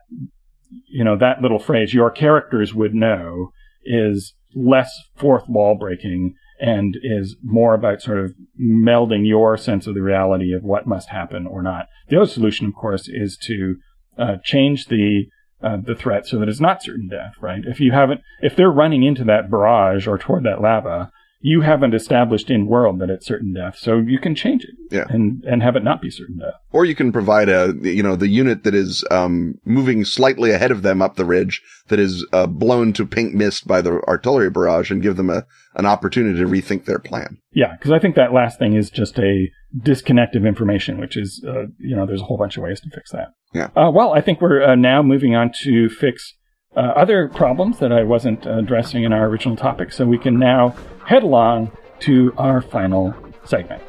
[0.88, 3.52] you know, that little phrase, your characters would know,
[3.84, 9.94] is less fourth wall breaking and is more about sort of melding your sense of
[9.94, 11.86] the reality of what must happen or not.
[12.10, 13.76] The other solution, of course, is to
[14.18, 15.26] uh, change the
[15.62, 17.62] uh, the threat so that it's not certain death, right?
[17.66, 21.94] If you haven't, if they're running into that barrage or toward that lava, you haven't
[21.94, 25.06] established in world that it's certain death, so you can change it Yeah.
[25.10, 26.56] and and have it not be certain death.
[26.72, 30.72] Or you can provide a, you know, the unit that is, um, moving slightly ahead
[30.72, 34.50] of them up the ridge that is, uh, blown to pink mist by the artillery
[34.50, 37.38] barrage and give them a, an opportunity to rethink their plan.
[37.54, 41.44] Yeah, because I think that last thing is just a disconnect of information, which is,
[41.48, 43.30] uh, you know, there's a whole bunch of ways to fix that.
[43.54, 43.70] Yeah.
[43.76, 46.34] Uh, well, I think we're uh, now moving on to fix
[46.78, 50.76] uh, other problems that I wasn't addressing in our original topic, so we can now
[51.08, 51.72] head along
[52.02, 53.82] to our final segment.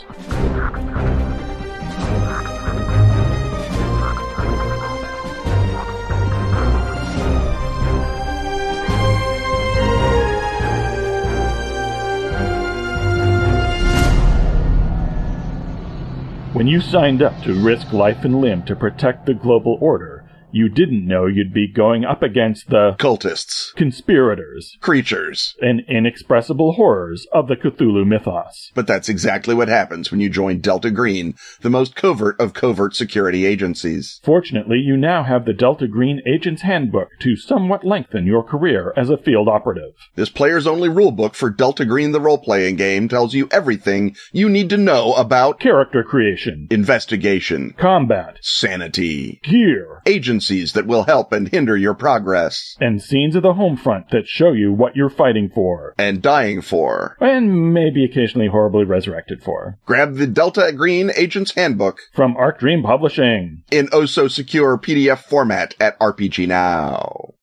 [16.55, 20.18] When you signed up to risk life and limb to protect the global order,
[20.51, 25.55] you didn't know you'd be going up against the Cultists, conspirators creatures.
[25.61, 28.71] and inexpressible horrors of the Cthulhu mythos.
[28.75, 32.95] But that's exactly what happens when you join Delta Green, the most covert of covert
[32.95, 34.21] security agencies.
[34.25, 39.11] Fortunately, you now have the Delta Green Agent's Handbook to somewhat lengthen your career as
[39.11, 39.93] a field operative.
[40.15, 44.71] This player's only rulebook for Delta Green the role-playing game tells you everything you need
[44.71, 50.01] to know about Character creation, investigation, combat, sanity, gear,
[50.39, 54.29] agencies that will help and hinder your progress, and scenes of the home front that
[54.29, 55.95] show you what you're fighting for.
[55.99, 57.17] and dying for.
[57.21, 59.79] And maybe occasionally horribly resurrected for.
[59.85, 63.65] Grab the Delta Green Agent's Handbook From Arc Dream Publishing.
[63.73, 67.35] in oh so secure PDF format at RPG Now.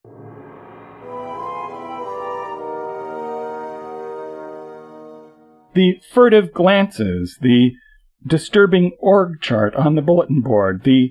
[5.74, 7.72] The furtive glances, the
[8.26, 11.10] disturbing org chart on the bulletin board, the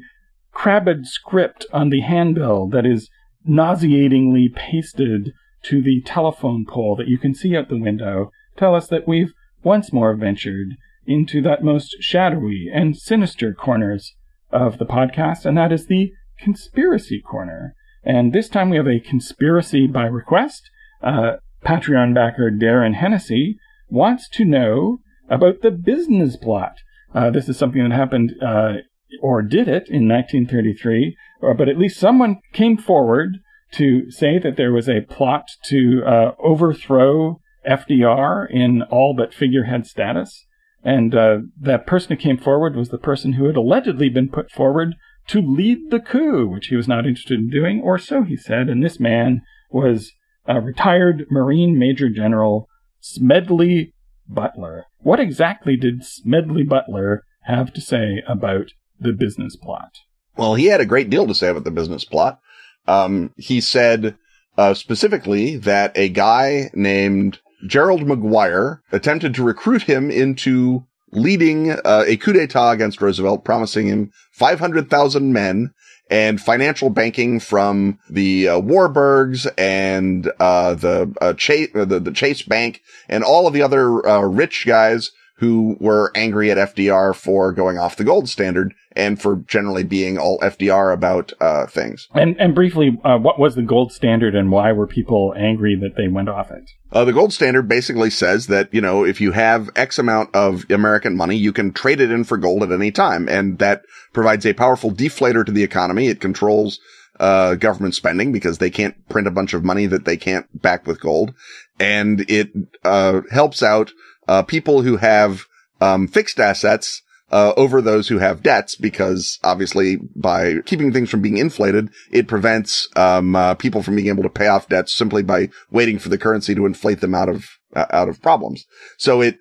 [0.55, 3.11] crabbed script on the handbill that is
[3.45, 5.33] nauseatingly pasted
[5.63, 9.33] to the telephone pole that you can see out the window tell us that we've
[9.63, 10.77] once more ventured
[11.07, 14.15] into that most shadowy and sinister corners
[14.51, 17.75] of the podcast, and that is the conspiracy corner.
[18.05, 20.71] And this time we have a conspiracy by request.
[21.03, 24.99] Uh, Patreon backer Darren Hennessy wants to know
[25.29, 26.77] about the business plot.
[27.15, 28.75] Uh, this is something that happened, uh,
[29.21, 33.39] or did it, in 1933, or, but at least someone came forward
[33.73, 39.87] to say that there was a plot to uh, overthrow FDR in all but figurehead
[39.87, 40.47] status.
[40.83, 44.51] And uh, that person who came forward was the person who had allegedly been put
[44.51, 44.95] forward
[45.29, 48.69] to lead the coup, which he was not interested in doing, or so he said.
[48.69, 49.41] And this man
[49.71, 50.13] was
[50.47, 52.69] a retired Marine Major General
[53.01, 53.95] Smedley
[54.29, 54.87] Butler.
[54.99, 58.73] What exactly did Smedley Butler have to say about
[59.05, 59.99] the business plot?
[60.37, 62.41] Well, he had a great deal to say about the business plot.
[62.87, 64.17] Um, he said
[64.59, 72.05] uh, specifically that a guy named Gerald MacGuire attempted to recruit him into leading uh,
[72.07, 75.73] a coup d'etat against Roosevelt, promising him 500,000 men
[76.11, 82.43] and financial banking from the uh, Warburgs and uh, the, uh, Chase, the the Chase
[82.43, 87.53] Bank and all of the other uh, rich guys who were angry at FDR for
[87.53, 92.09] going off the gold standard and for generally being all FDR about uh, things.
[92.15, 95.97] And and briefly, uh, what was the gold standard, and why were people angry that
[95.97, 96.71] they went off it?
[96.95, 100.65] Uh, the gold standard basically says that, you know, if you have X amount of
[100.71, 103.29] American money, you can trade it in for gold at any time.
[103.29, 103.83] And that
[104.13, 106.07] provides a powerful deflator to the economy.
[106.07, 106.79] It controls,
[107.19, 110.87] uh, government spending because they can't print a bunch of money that they can't back
[110.87, 111.35] with gold.
[111.81, 112.53] And it,
[112.85, 113.91] uh, helps out,
[114.29, 115.45] uh, people who have,
[115.81, 121.21] um, fixed assets, uh, over those who have debts because obviously by keeping things from
[121.21, 125.23] being inflated, it prevents, um, uh, people from being able to pay off debts simply
[125.23, 128.65] by waiting for the currency to inflate them out of, uh, out of problems.
[128.99, 129.39] So it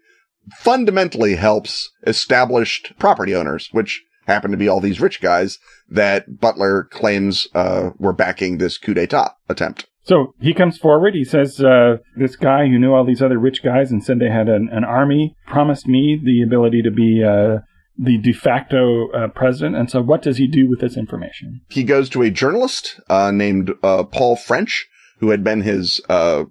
[0.57, 5.59] fundamentally helps established property owners, which happen to be all these rich guys
[5.89, 9.87] that Butler claims, uh, were backing this coup d'etat attempt.
[10.03, 11.15] So he comes forward.
[11.15, 14.29] He says, uh, "This guy who knew all these other rich guys and said they
[14.29, 17.59] had an, an army promised me the ability to be uh,
[17.97, 21.61] the de facto uh, president." And so, what does he do with this information?
[21.69, 24.87] he goes to a journalist uh, named uh, Paul French,
[25.19, 26.43] who had been his uh,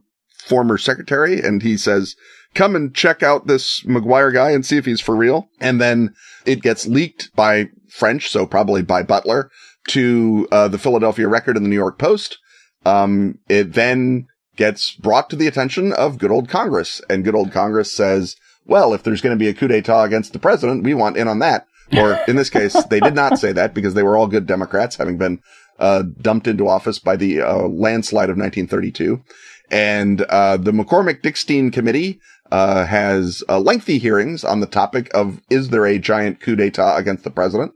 [0.47, 2.17] former secretary, and he says,
[2.55, 6.15] "Come and check out this MacGuire guy and see if he's for real." And then
[6.47, 9.51] it gets leaked by French, so probably by Butler,
[9.89, 12.39] to uh, the Philadelphia Record and the New York Post.
[12.85, 14.27] Um, it then
[14.57, 18.93] gets brought to the attention of good old Congress, and good old Congress says, "Well,
[18.95, 21.39] if there's going to be a coup d'état against the president, we want in on
[21.41, 24.47] that." Or in this case, they did not say that because they were all good
[24.47, 25.43] Democrats, having been
[25.79, 29.23] uh, dumped into office by the uh, landslide of 1932.
[29.71, 32.19] And uh, the McCormick Dickstein Committee
[32.51, 36.99] uh, has uh, lengthy hearings on the topic of is there a giant coup d'état
[36.99, 37.73] against the president?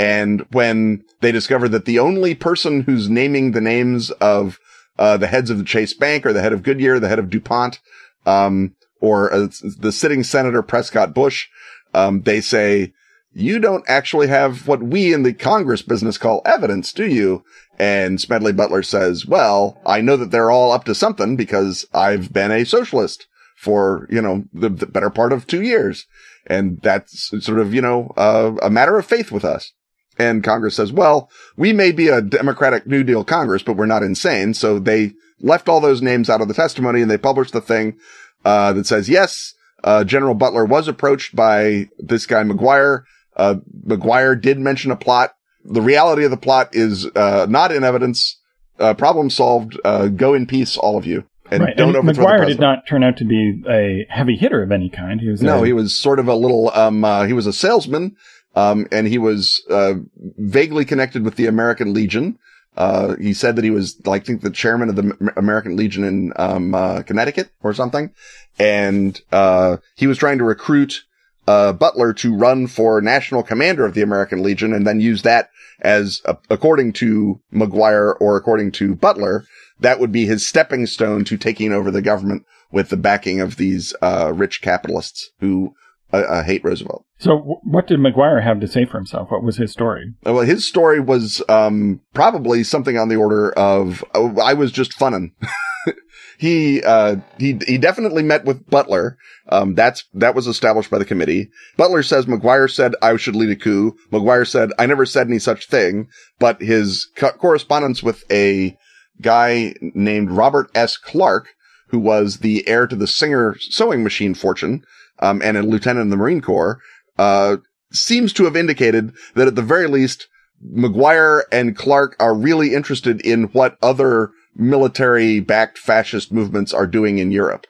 [0.00, 4.58] And when they discover that the only person who's naming the names of
[4.98, 7.28] uh, the heads of the Chase Bank or the head of Goodyear, the head of
[7.28, 7.80] DuPont,
[8.24, 9.48] um, or uh,
[9.78, 11.48] the sitting Senator Prescott Bush,
[11.92, 12.94] um, they say,
[13.34, 17.44] you don't actually have what we in the Congress business call evidence, do you?
[17.78, 22.32] And Smedley Butler says, well, I know that they're all up to something because I've
[22.32, 26.06] been a socialist for, you know, the, the better part of two years.
[26.46, 29.74] And that's sort of, you know, uh, a matter of faith with us.
[30.20, 34.02] And Congress says, well, we may be a Democratic New Deal Congress, but we're not
[34.02, 34.54] insane.
[34.54, 37.98] So they left all those names out of the testimony and they published the thing,
[38.44, 39.54] uh, that says, yes,
[39.84, 43.04] uh, General Butler was approached by this guy MacGuire.
[43.36, 43.56] Uh,
[43.86, 45.32] MacGuire did mention a plot
[45.64, 48.38] the reality of the plot is uh, not in evidence.
[48.78, 49.78] Uh, problem solved.
[49.84, 51.24] Uh, go in peace, all of you.
[51.50, 51.76] And right.
[51.76, 55.20] don't and MacGuire did not turn out to be a heavy hitter of any kind.
[55.20, 57.52] He was No, a, he was sort of a little, um, uh, he was a
[57.52, 58.16] salesman,
[58.60, 59.94] um, and he was, uh,
[60.38, 62.38] vaguely connected with the American Legion.
[62.76, 66.32] Uh, he said that he was, I think the chairman of the American Legion in,
[66.36, 68.10] um, uh, Connecticut or something.
[68.58, 71.04] And, uh, he was trying to recruit,
[71.48, 75.50] uh, Butler to run for national commander of the American Legion and then use that
[75.80, 79.44] as, uh, according to MacGuire or according to Butler,
[79.80, 83.56] that would be his stepping stone to taking over the government with the backing of
[83.56, 85.74] these uh, rich capitalists who
[86.12, 87.04] uh, uh, hate Roosevelt.
[87.18, 89.30] So, w- what did MacGuire have to say for himself?
[89.30, 90.14] What was his story?
[90.26, 94.72] Uh, Well, his story was um, probably something on the order of oh, "I was
[94.72, 95.32] just funning.
[96.38, 99.16] he uh, he he definitely met with Butler.
[99.48, 101.50] Um, that's that was established by the committee.
[101.76, 103.94] Butler says MacGuire said I should lead a coup.
[104.12, 106.08] MacGuire said I never said any such thing.
[106.38, 108.76] But his co- correspondence with a
[109.20, 110.96] guy named Robert S.
[110.96, 111.48] Clark,
[111.88, 114.82] who was the heir to the Singer sewing machine fortune,
[115.20, 116.80] um, and a lieutenant in the Marine Corps,
[117.18, 117.56] uh,
[117.92, 120.28] seems to have indicated that at the very least,
[120.76, 127.18] MacGuire and Clark are really interested in what other military backed fascist movements are doing
[127.18, 127.66] in Europe.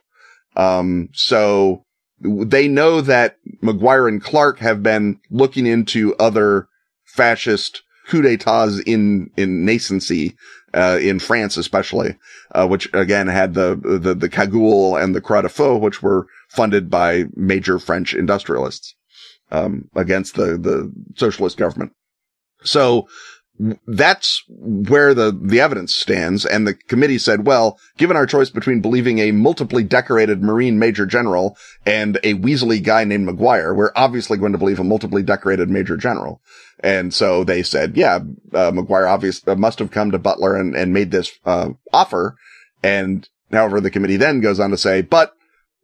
[0.57, 1.85] Um, so
[2.21, 6.69] they know that MacGuire and Clark have been looking into other
[7.05, 10.35] fascist coup d'etats in, in nascency,
[10.75, 12.17] uh, in France especially,
[12.53, 16.27] uh, which again had the, the, the Cagoule and the Croix de Feu, which were
[16.51, 18.95] funded by major French industrialists,
[19.51, 21.93] um, against the, the socialist government.
[22.63, 23.09] So
[23.87, 26.47] that's where the, the evidence stands.
[26.47, 31.05] And the committee said, well, given our choice between believing a multiply decorated Marine Major
[31.05, 35.69] General and a Weasley guy named MacGuire, we're obviously going to believe a multiply decorated
[35.69, 36.41] Major General.
[36.83, 38.21] And so they said, yeah,
[38.55, 42.37] uh, MacGuire obviously must have come to Butler and, and made this, uh, offer.
[42.83, 45.35] And however, the committee then goes on to say, but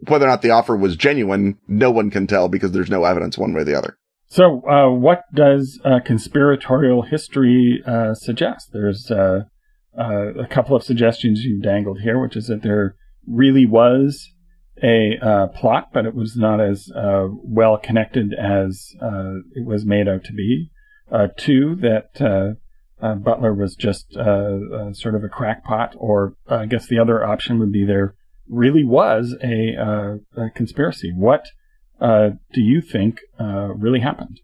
[0.01, 3.39] whether or not the offer was genuine, no one can tell because there's no evidence
[3.39, 3.99] one way or the other.
[4.29, 8.71] So, uh, what does uh, conspiratorial history uh, suggest?
[8.73, 9.45] There's uh,
[9.99, 14.33] uh, a couple of suggestions you've dangled here, which is that there really was
[14.83, 18.95] a uh, plot, but it was not as well connected as
[19.55, 20.71] it was made out to be.
[21.39, 22.57] two, that
[23.01, 27.87] Butler was just sort of a crackpot, or I guess the other option would be
[27.87, 28.16] there
[28.49, 31.13] really was a, a conspiracy.
[31.15, 31.47] What
[32.01, 34.41] uh, do you think uh, really happened?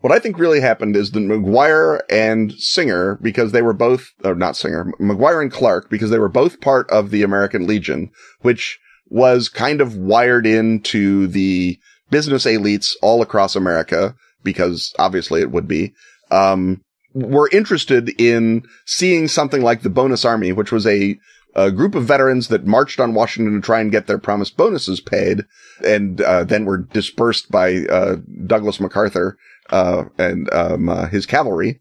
[0.00, 4.34] What I think really happened is that MacGuire and Singer, because they were both, or
[4.34, 8.10] not Singer, MacGuire and Clark, because they were both part of the American Legion,
[8.42, 8.78] which
[9.08, 11.78] was kind of wired into the
[12.10, 15.94] business elites all across America, because obviously it would be,
[16.30, 16.82] um,
[17.14, 21.16] were interested in seeing something like the Bonus Army, which was a
[21.54, 25.00] a group of veterans that marched on Washington to try and get their promised bonuses
[25.00, 25.44] paid,
[25.84, 29.36] and uh, then were dispersed by uh, Douglas MacArthur
[29.70, 31.80] uh, and um, his cavalry,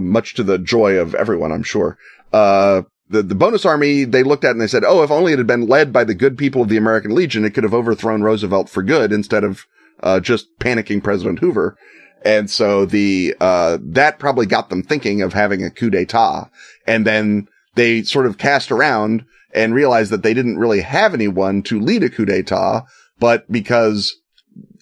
[0.00, 1.96] much to the joy of everyone, I'm sure.
[2.32, 5.46] the the bonus army they looked at and they said, "Oh, if only it had
[5.46, 8.68] been led by the good people of the American Legion, it could have overthrown Roosevelt
[8.68, 9.64] for good instead of
[10.22, 11.76] just panicking President Hoover."
[12.24, 16.50] And so the that probably got them thinking of having a coup d'état,
[16.86, 17.46] and then
[17.78, 19.24] they sort of cast around
[19.54, 22.82] and realized that they didn't really have anyone to lead a coup d'etat,
[23.18, 24.14] but because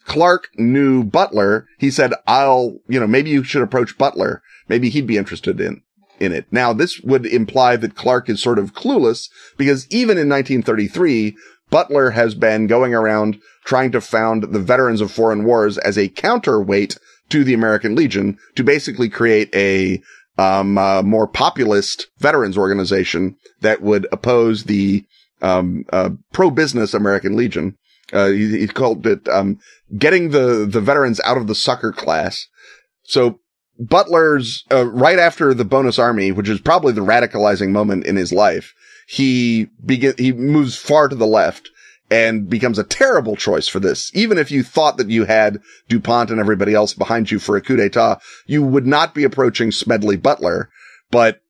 [0.04, 4.42] Clark knew Butler, he said, I'll, you know, maybe you should approach Butler.
[4.68, 5.82] Maybe he'd be interested in,
[6.18, 6.46] in it.
[6.50, 11.36] Now, this would imply that Clark is sort of clueless because even in 1933,
[11.70, 16.08] Butler has been going around trying to found the veterans of foreign wars as a
[16.08, 16.96] counterweight
[17.28, 20.00] to the American Legion to basically create a
[20.38, 25.04] um, uh, more populist veterans organization that would oppose the
[25.42, 27.76] um, uh, pro-business American Legion.
[28.12, 29.58] Uh, he, he, called it um,
[29.98, 32.46] getting the the veterans out of the sucker class.
[33.02, 33.40] So
[33.78, 38.32] Butler's uh, right after the bonus army, which is probably the radicalizing moment in his
[38.32, 38.74] life,
[39.08, 41.70] he begin he moves far to the left
[42.10, 44.10] and becomes a terrible choice for this.
[44.14, 47.60] Even if you thought that you had DuPont and everybody else behind you for a
[47.60, 50.70] coup d'etat, you would not be approaching Smedley Butler.
[51.10, 51.40] But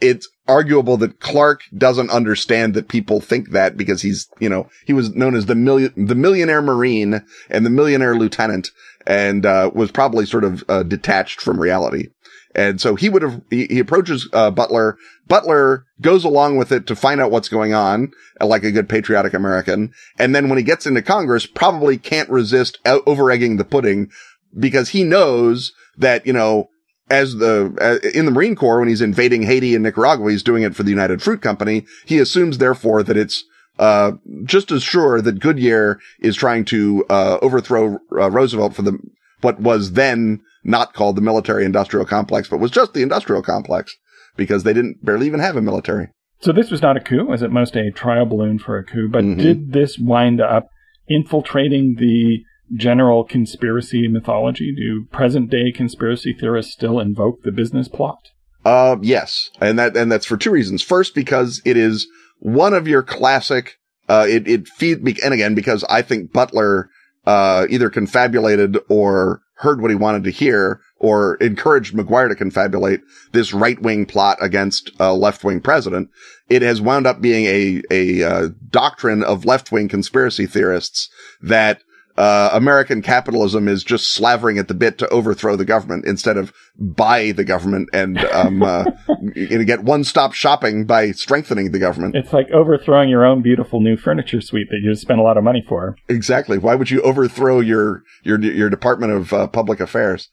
[0.00, 4.92] it's arguable that Clark doesn't understand that people think that because he's, you know, he
[4.92, 8.70] was known as the million, the millionaire Marine and the millionaire lieutenant
[9.06, 12.08] and, uh, was probably sort of, uh, detached from reality.
[12.54, 14.98] And so he would have, he, he approaches, uh, Butler.
[15.26, 19.32] Butler goes along with it to find out what's going on, like a good patriotic
[19.32, 19.92] American.
[20.18, 24.10] And then when he gets into Congress, probably can't resist over egging the pudding
[24.58, 26.68] because he knows that, you know,
[27.10, 30.62] as the uh, in the Marine Corps when he's invading Haiti and Nicaragua, he's doing
[30.62, 31.84] it for the United Fruit Company.
[32.06, 33.44] He assumes therefore that it's
[33.78, 34.12] uh,
[34.44, 38.98] just as sure that Goodyear is trying to uh, overthrow uh, Roosevelt for the
[39.42, 43.94] what was then not called the military industrial complex, but was just the industrial complex
[44.36, 46.08] because they didn't barely even have a military.
[46.40, 49.08] So this was not a coup, was at most a trial balloon for a coup.
[49.08, 49.38] But Mhm.
[49.38, 50.68] did this wind up
[51.08, 52.42] infiltrating the
[52.74, 54.74] general conspiracy mythology?
[54.74, 58.18] Do present day conspiracy theorists still invoke the business plot?
[58.64, 59.50] Uh, yes.
[59.60, 60.82] And that, and that's for two reasons.
[60.82, 62.06] First, because it is
[62.38, 63.76] one of your classic,
[64.08, 66.88] uh, it, it feed, and again, because I think Butler,
[67.26, 73.00] uh, either confabulated or heard what he wanted to hear or encouraged MacGuire to confabulate
[73.32, 76.08] this right wing plot against a left wing president.
[76.48, 81.08] It has wound up being a, a, uh, doctrine of left wing conspiracy theorists
[81.40, 81.82] that
[82.22, 86.52] uh, American capitalism is just slavering at the bit to overthrow the government instead of
[86.78, 88.84] buy the government and um, uh,
[89.34, 92.14] get one-stop shopping by strengthening the government.
[92.14, 95.42] It's like overthrowing your own beautiful new furniture suite that you spent a lot of
[95.42, 95.96] money for.
[96.08, 96.58] Exactly.
[96.58, 100.28] Why would you overthrow your your your Department of uh, Public Affairs?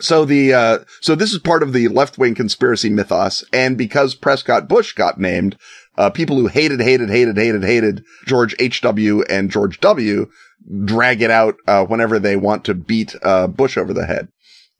[0.00, 4.66] So the uh, so this is part of the left-wing conspiracy mythos, and because Prescott
[4.66, 5.58] Bush got named,
[5.96, 8.80] uh, people who hated, hated, hated, hated, hated George H.
[8.80, 9.22] W.
[9.22, 10.28] and George W.
[10.84, 14.28] drag it out uh, whenever they want to beat uh, Bush over the head.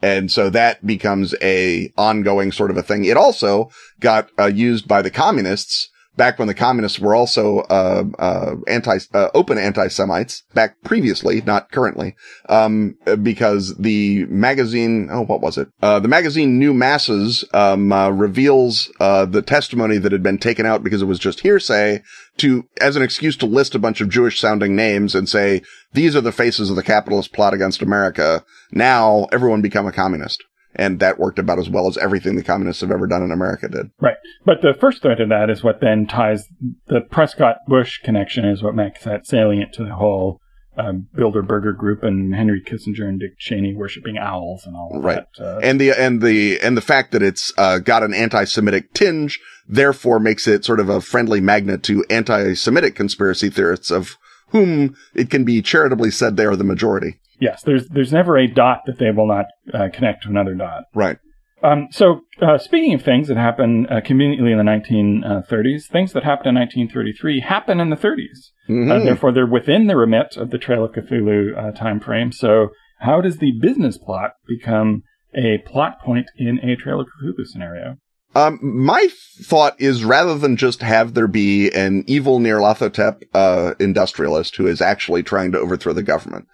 [0.02, 3.04] And so that becomes a ongoing sort of a thing.
[3.04, 8.04] It also got uh, used by the communists back when the communists were also uh,
[8.18, 12.14] uh, anti uh, open anti-Semites back previously, not currently,
[12.48, 18.10] um, because the magazine oh what was it uh, the magazine New Masses um, uh,
[18.10, 22.02] reveals uh, the testimony that had been taken out because it was just hearsay
[22.36, 25.62] to as an excuse to list a bunch of Jewish sounding names and say
[25.92, 28.44] these are the faces of the capitalist plot against America.
[28.72, 30.42] Now everyone become a communist.
[30.76, 33.68] And that worked about as well as everything the communists have ever done in America
[33.68, 33.90] did.
[34.00, 34.16] Right.
[34.44, 36.48] But the first thread of that is what then ties
[36.88, 40.40] the Prescott Bush connection is what makes that salient to the whole
[40.76, 45.24] um, Bilderberger group and Henry Kissinger and Dick Cheney worshiping owls and all Right.
[45.38, 45.44] that.
[45.44, 49.38] Uh, and the and the and the fact that it's uh, got an anti-Semitic tinge,
[49.68, 54.16] therefore makes it sort of a friendly magnet to anti-Semitic conspiracy theorists, of
[54.48, 57.20] whom it can be charitably said they are the majority.
[57.40, 60.84] Yes, there's there's never a dot that they will not uh, connect to another dot.
[60.94, 61.18] Right.
[61.62, 66.22] Um, so, uh, speaking of things that happened uh, conveniently in the 1930s, things that
[66.22, 68.50] happened in 1933 happen in the 30s.
[68.68, 69.04] Uh, Mhm.
[69.04, 72.32] therefore, they're within the remit of the Trail of Cthulhu uh, time frame.
[72.32, 72.68] So,
[73.00, 75.04] how does the business plot become
[75.34, 77.96] a plot point in a Trail of Cthulhu scenario?
[78.36, 79.08] Um, my
[79.44, 84.80] thought is rather than just have there be an evil Nyarlathotep, uh, industrialist who is
[84.80, 86.46] actually trying to overthrow the government,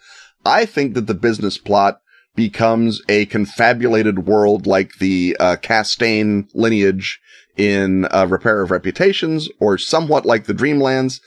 [0.44, 2.00] I think that the business plot
[2.34, 7.20] becomes a confabulated world like the, uh, Castaigne lineage
[7.56, 11.20] in, uh, Repair of Reputations or somewhat like the Dreamlands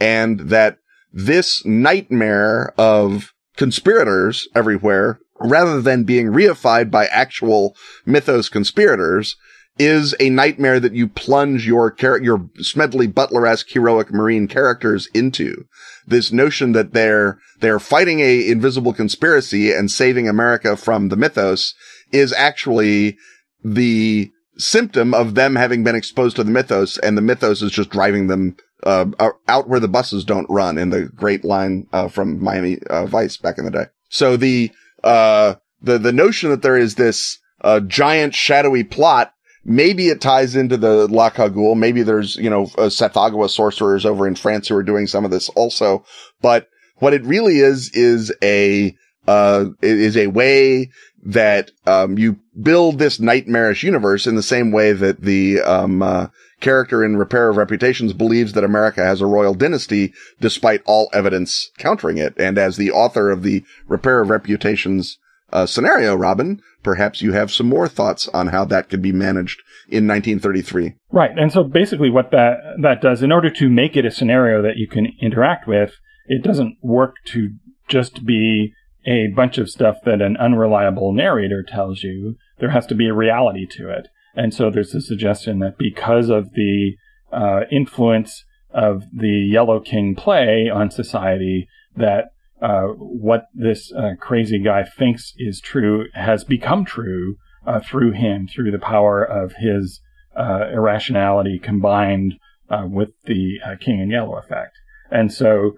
[0.00, 0.78] and that
[1.12, 9.36] this nightmare of conspirators everywhere, rather than being reified by actual mythos conspirators,
[9.78, 15.66] is a nightmare that you plunge your char- your Smedley Butler-esque heroic marine characters into.
[16.06, 21.74] This notion that they're, they're fighting a invisible conspiracy and saving America from the mythos
[22.12, 23.16] is actually
[23.62, 27.90] the symptom of them having been exposed to the mythos and the mythos is just
[27.90, 29.06] driving them uh,
[29.48, 33.36] out where the buses don't run in the great line uh, from Miami uh, Vice
[33.36, 33.86] back in the day.
[34.08, 34.70] So the
[35.04, 39.32] uh, the the notion that there is this uh, giant shadowy plot
[39.64, 41.74] maybe it ties into the La Cagoule.
[41.74, 45.48] Maybe there's, you know, uh, sorcerers over in France who are doing some of this
[45.50, 46.04] also.
[46.40, 48.94] But what it really is, is a,
[49.26, 50.90] uh, is a way
[51.24, 56.28] that, um, you build this nightmarish universe in the same way that the, um, uh,
[56.60, 61.70] character in Repair of Reputations believes that America has a royal dynasty despite all evidence
[61.78, 62.34] countering it.
[62.36, 65.18] And as the author of the Repair of Reputations
[65.52, 69.60] uh, scenario, Robin, perhaps you have some more thoughts on how that could be managed
[69.88, 70.94] in 1933.
[71.10, 71.30] Right.
[71.36, 74.76] And so basically what that, that does, in order to make it a scenario that
[74.76, 75.94] you can interact with,
[76.26, 77.50] it doesn't work to
[77.88, 78.72] just be
[79.06, 82.36] a bunch of stuff that an unreliable narrator tells you.
[82.58, 84.08] There has to be a reality to it.
[84.34, 86.96] And so there's a suggestion that because of the
[87.32, 91.66] uh, influence of the Yellow King play on society,
[91.96, 92.26] that
[92.60, 97.36] uh, what this uh, crazy guy thinks is true has become true
[97.66, 100.00] uh, through him, through the power of his
[100.36, 102.34] uh, irrationality combined
[102.70, 104.76] uh, with the King in Yellow effect.
[105.10, 105.72] And so,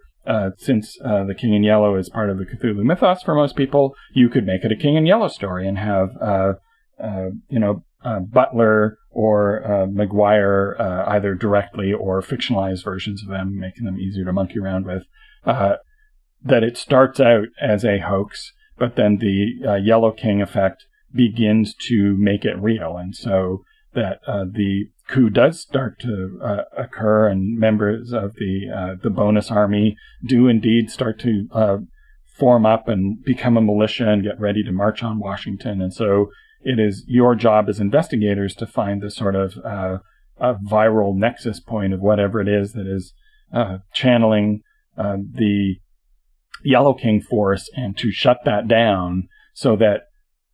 [0.57, 4.28] since the King in Yellow is part of the Cthulhu mythos for most people, you
[4.28, 6.11] could make it a King in Yellow story and have
[7.48, 13.98] you know, Butler or uh, MacGuire, either directly or fictionalized versions of them, making them
[13.98, 15.05] easier to monkey around with.
[15.44, 15.77] Uh,
[16.42, 20.84] that it starts out as a hoax, but then the uh, Yellow King effect
[21.14, 23.64] begins to make it real, and so
[23.94, 29.50] that uh, the coup does start to uh, occur, and members of the the bonus
[29.50, 31.48] army do indeed start to
[32.38, 36.30] form up and become a militia and get ready to march on Washington, and so
[36.62, 39.98] it is your job as investigators to find the sort of uh,
[40.38, 43.12] a viral nexus point of whatever it is that is
[43.52, 44.62] uh, channeling
[44.96, 45.76] uh, the
[46.62, 50.03] Yellow King force and to shut that down so that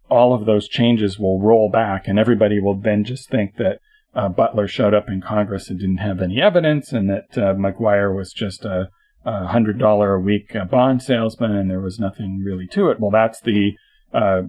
[0.08, 3.80] all of those changes will roll back and everybody will then just think that
[4.14, 8.14] uh, Butler showed up in Congress and didn't have any evidence and that uh, MacGuire
[8.14, 8.88] was just a,
[9.24, 13.00] a hundred dollar a week uh, bond salesman and there was nothing really to it.
[13.00, 13.72] Well, that's the
[14.14, 14.42] uh,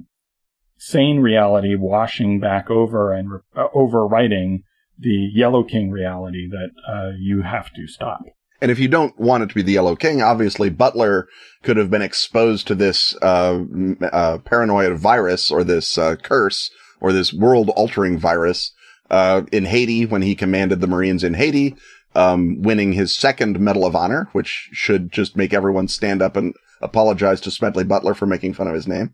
[0.78, 4.64] sane reality washing back over and uh, overwriting
[4.98, 8.22] the Yellow King reality that uh, you have to stop.
[8.60, 11.28] And if you don't want it to be the Yellow King, obviously Butler
[11.64, 13.64] could have been exposed to this uh,
[14.02, 18.72] uh, paranoid virus or this uh, curse or this world altering virus
[19.10, 21.76] uh, in Haiti when he commanded the Marines in Haiti,
[22.16, 26.54] um, winning his second Medal of Honor, which should just make everyone stand up and
[26.82, 29.14] apologize to Smedley Butler for making fun of his name.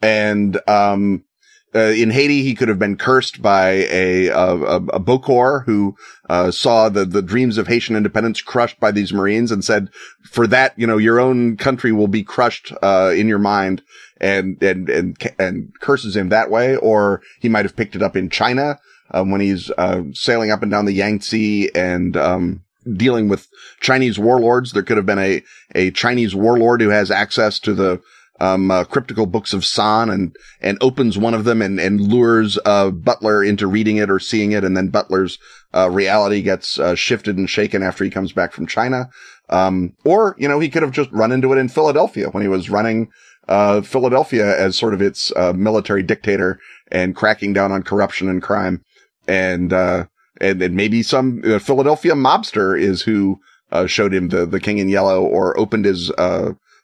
[0.00, 1.24] And, um,
[1.74, 5.96] uh, in Haiti, he could have been cursed by a, a, a Bokor who,
[6.30, 9.88] uh, saw the, the dreams of Haitian independence crushed by these Marines and said,
[10.22, 13.82] for that, you know, your own country will be crushed, uh, in your mind
[14.20, 16.76] and, and, and, and curses him that way.
[16.76, 18.78] Or he might have picked it up in China,
[19.10, 22.62] um, when he's, uh, sailing up and down the Yangtze and, um,
[22.96, 23.48] dealing with
[23.80, 24.72] Chinese warlords.
[24.72, 25.42] There could have been a,
[25.74, 28.00] a Chinese warlord who has access to the,
[28.40, 32.58] um, uh, cryptical books of Hsan and, and opens one of them and, and lures,
[32.64, 34.64] uh, Butler into reading it or seeing it.
[34.64, 35.38] And then Butler's,
[35.72, 39.08] uh, reality gets, uh, shifted and shaken after he comes back from China.
[39.50, 42.48] Um, or, you know, he could have just run into it in Philadelphia when he
[42.48, 43.08] was running,
[43.46, 46.58] uh, Philadelphia as sort of its, uh, military dictator
[46.90, 48.82] and cracking down on corruption and crime.
[49.28, 53.38] And, and, maybe some Philadelphia mobster is who,
[53.86, 56.12] showed him the, the king in yellow or opened his,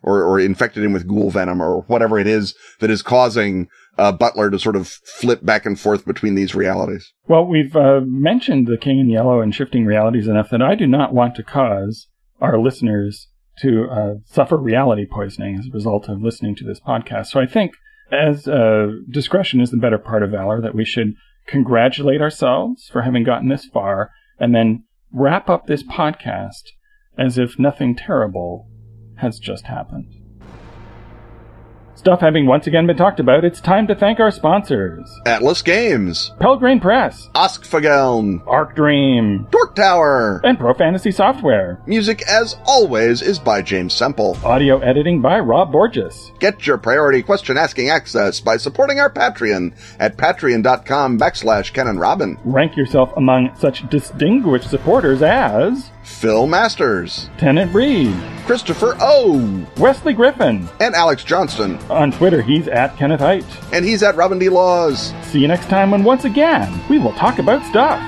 [0.02, 3.68] or, or infected him with ghoul venom or whatever it is that is causing
[3.98, 7.12] uh, Butler to sort of flip back and forth between these realities.
[7.28, 10.86] Well, we've uh, mentioned the King in Yellow and shifting realities enough that I do
[10.86, 12.06] not want to cause
[12.40, 13.28] our listeners
[13.58, 17.26] to uh, suffer reality poisoning as a result of listening to this podcast.
[17.26, 17.72] So I think,
[18.10, 21.14] as uh, discretion is the better part of valor, that we should
[21.46, 26.62] congratulate ourselves for having gotten this far and then wrap up this podcast
[27.18, 28.69] as if nothing terrible
[29.20, 30.20] has just happened.
[32.00, 35.06] Stuff having once again been talked about, it's time to thank our sponsors.
[35.26, 41.78] Atlas Games, Pelgrane Press, Askfageln, Arc Dream, Dork Tower, and Pro Fantasy Software.
[41.86, 44.38] Music, as always, is by James Semple.
[44.42, 46.32] Audio editing by Rob Borges.
[46.38, 52.00] Get your priority question asking access by supporting our Patreon at patreon.com backslash Ken and
[52.00, 52.38] Robin.
[52.46, 58.14] Rank yourself among such distinguished supporters as Phil Masters, Tennant Reed,
[58.46, 61.76] Christopher O, Wesley Griffin, and Alex Johnston.
[61.90, 63.44] On Twitter, he's at Kenneth Hite.
[63.72, 64.48] And he's at Robin D.
[64.48, 65.12] Laws.
[65.22, 68.00] See you next time when once again we will talk about stuff.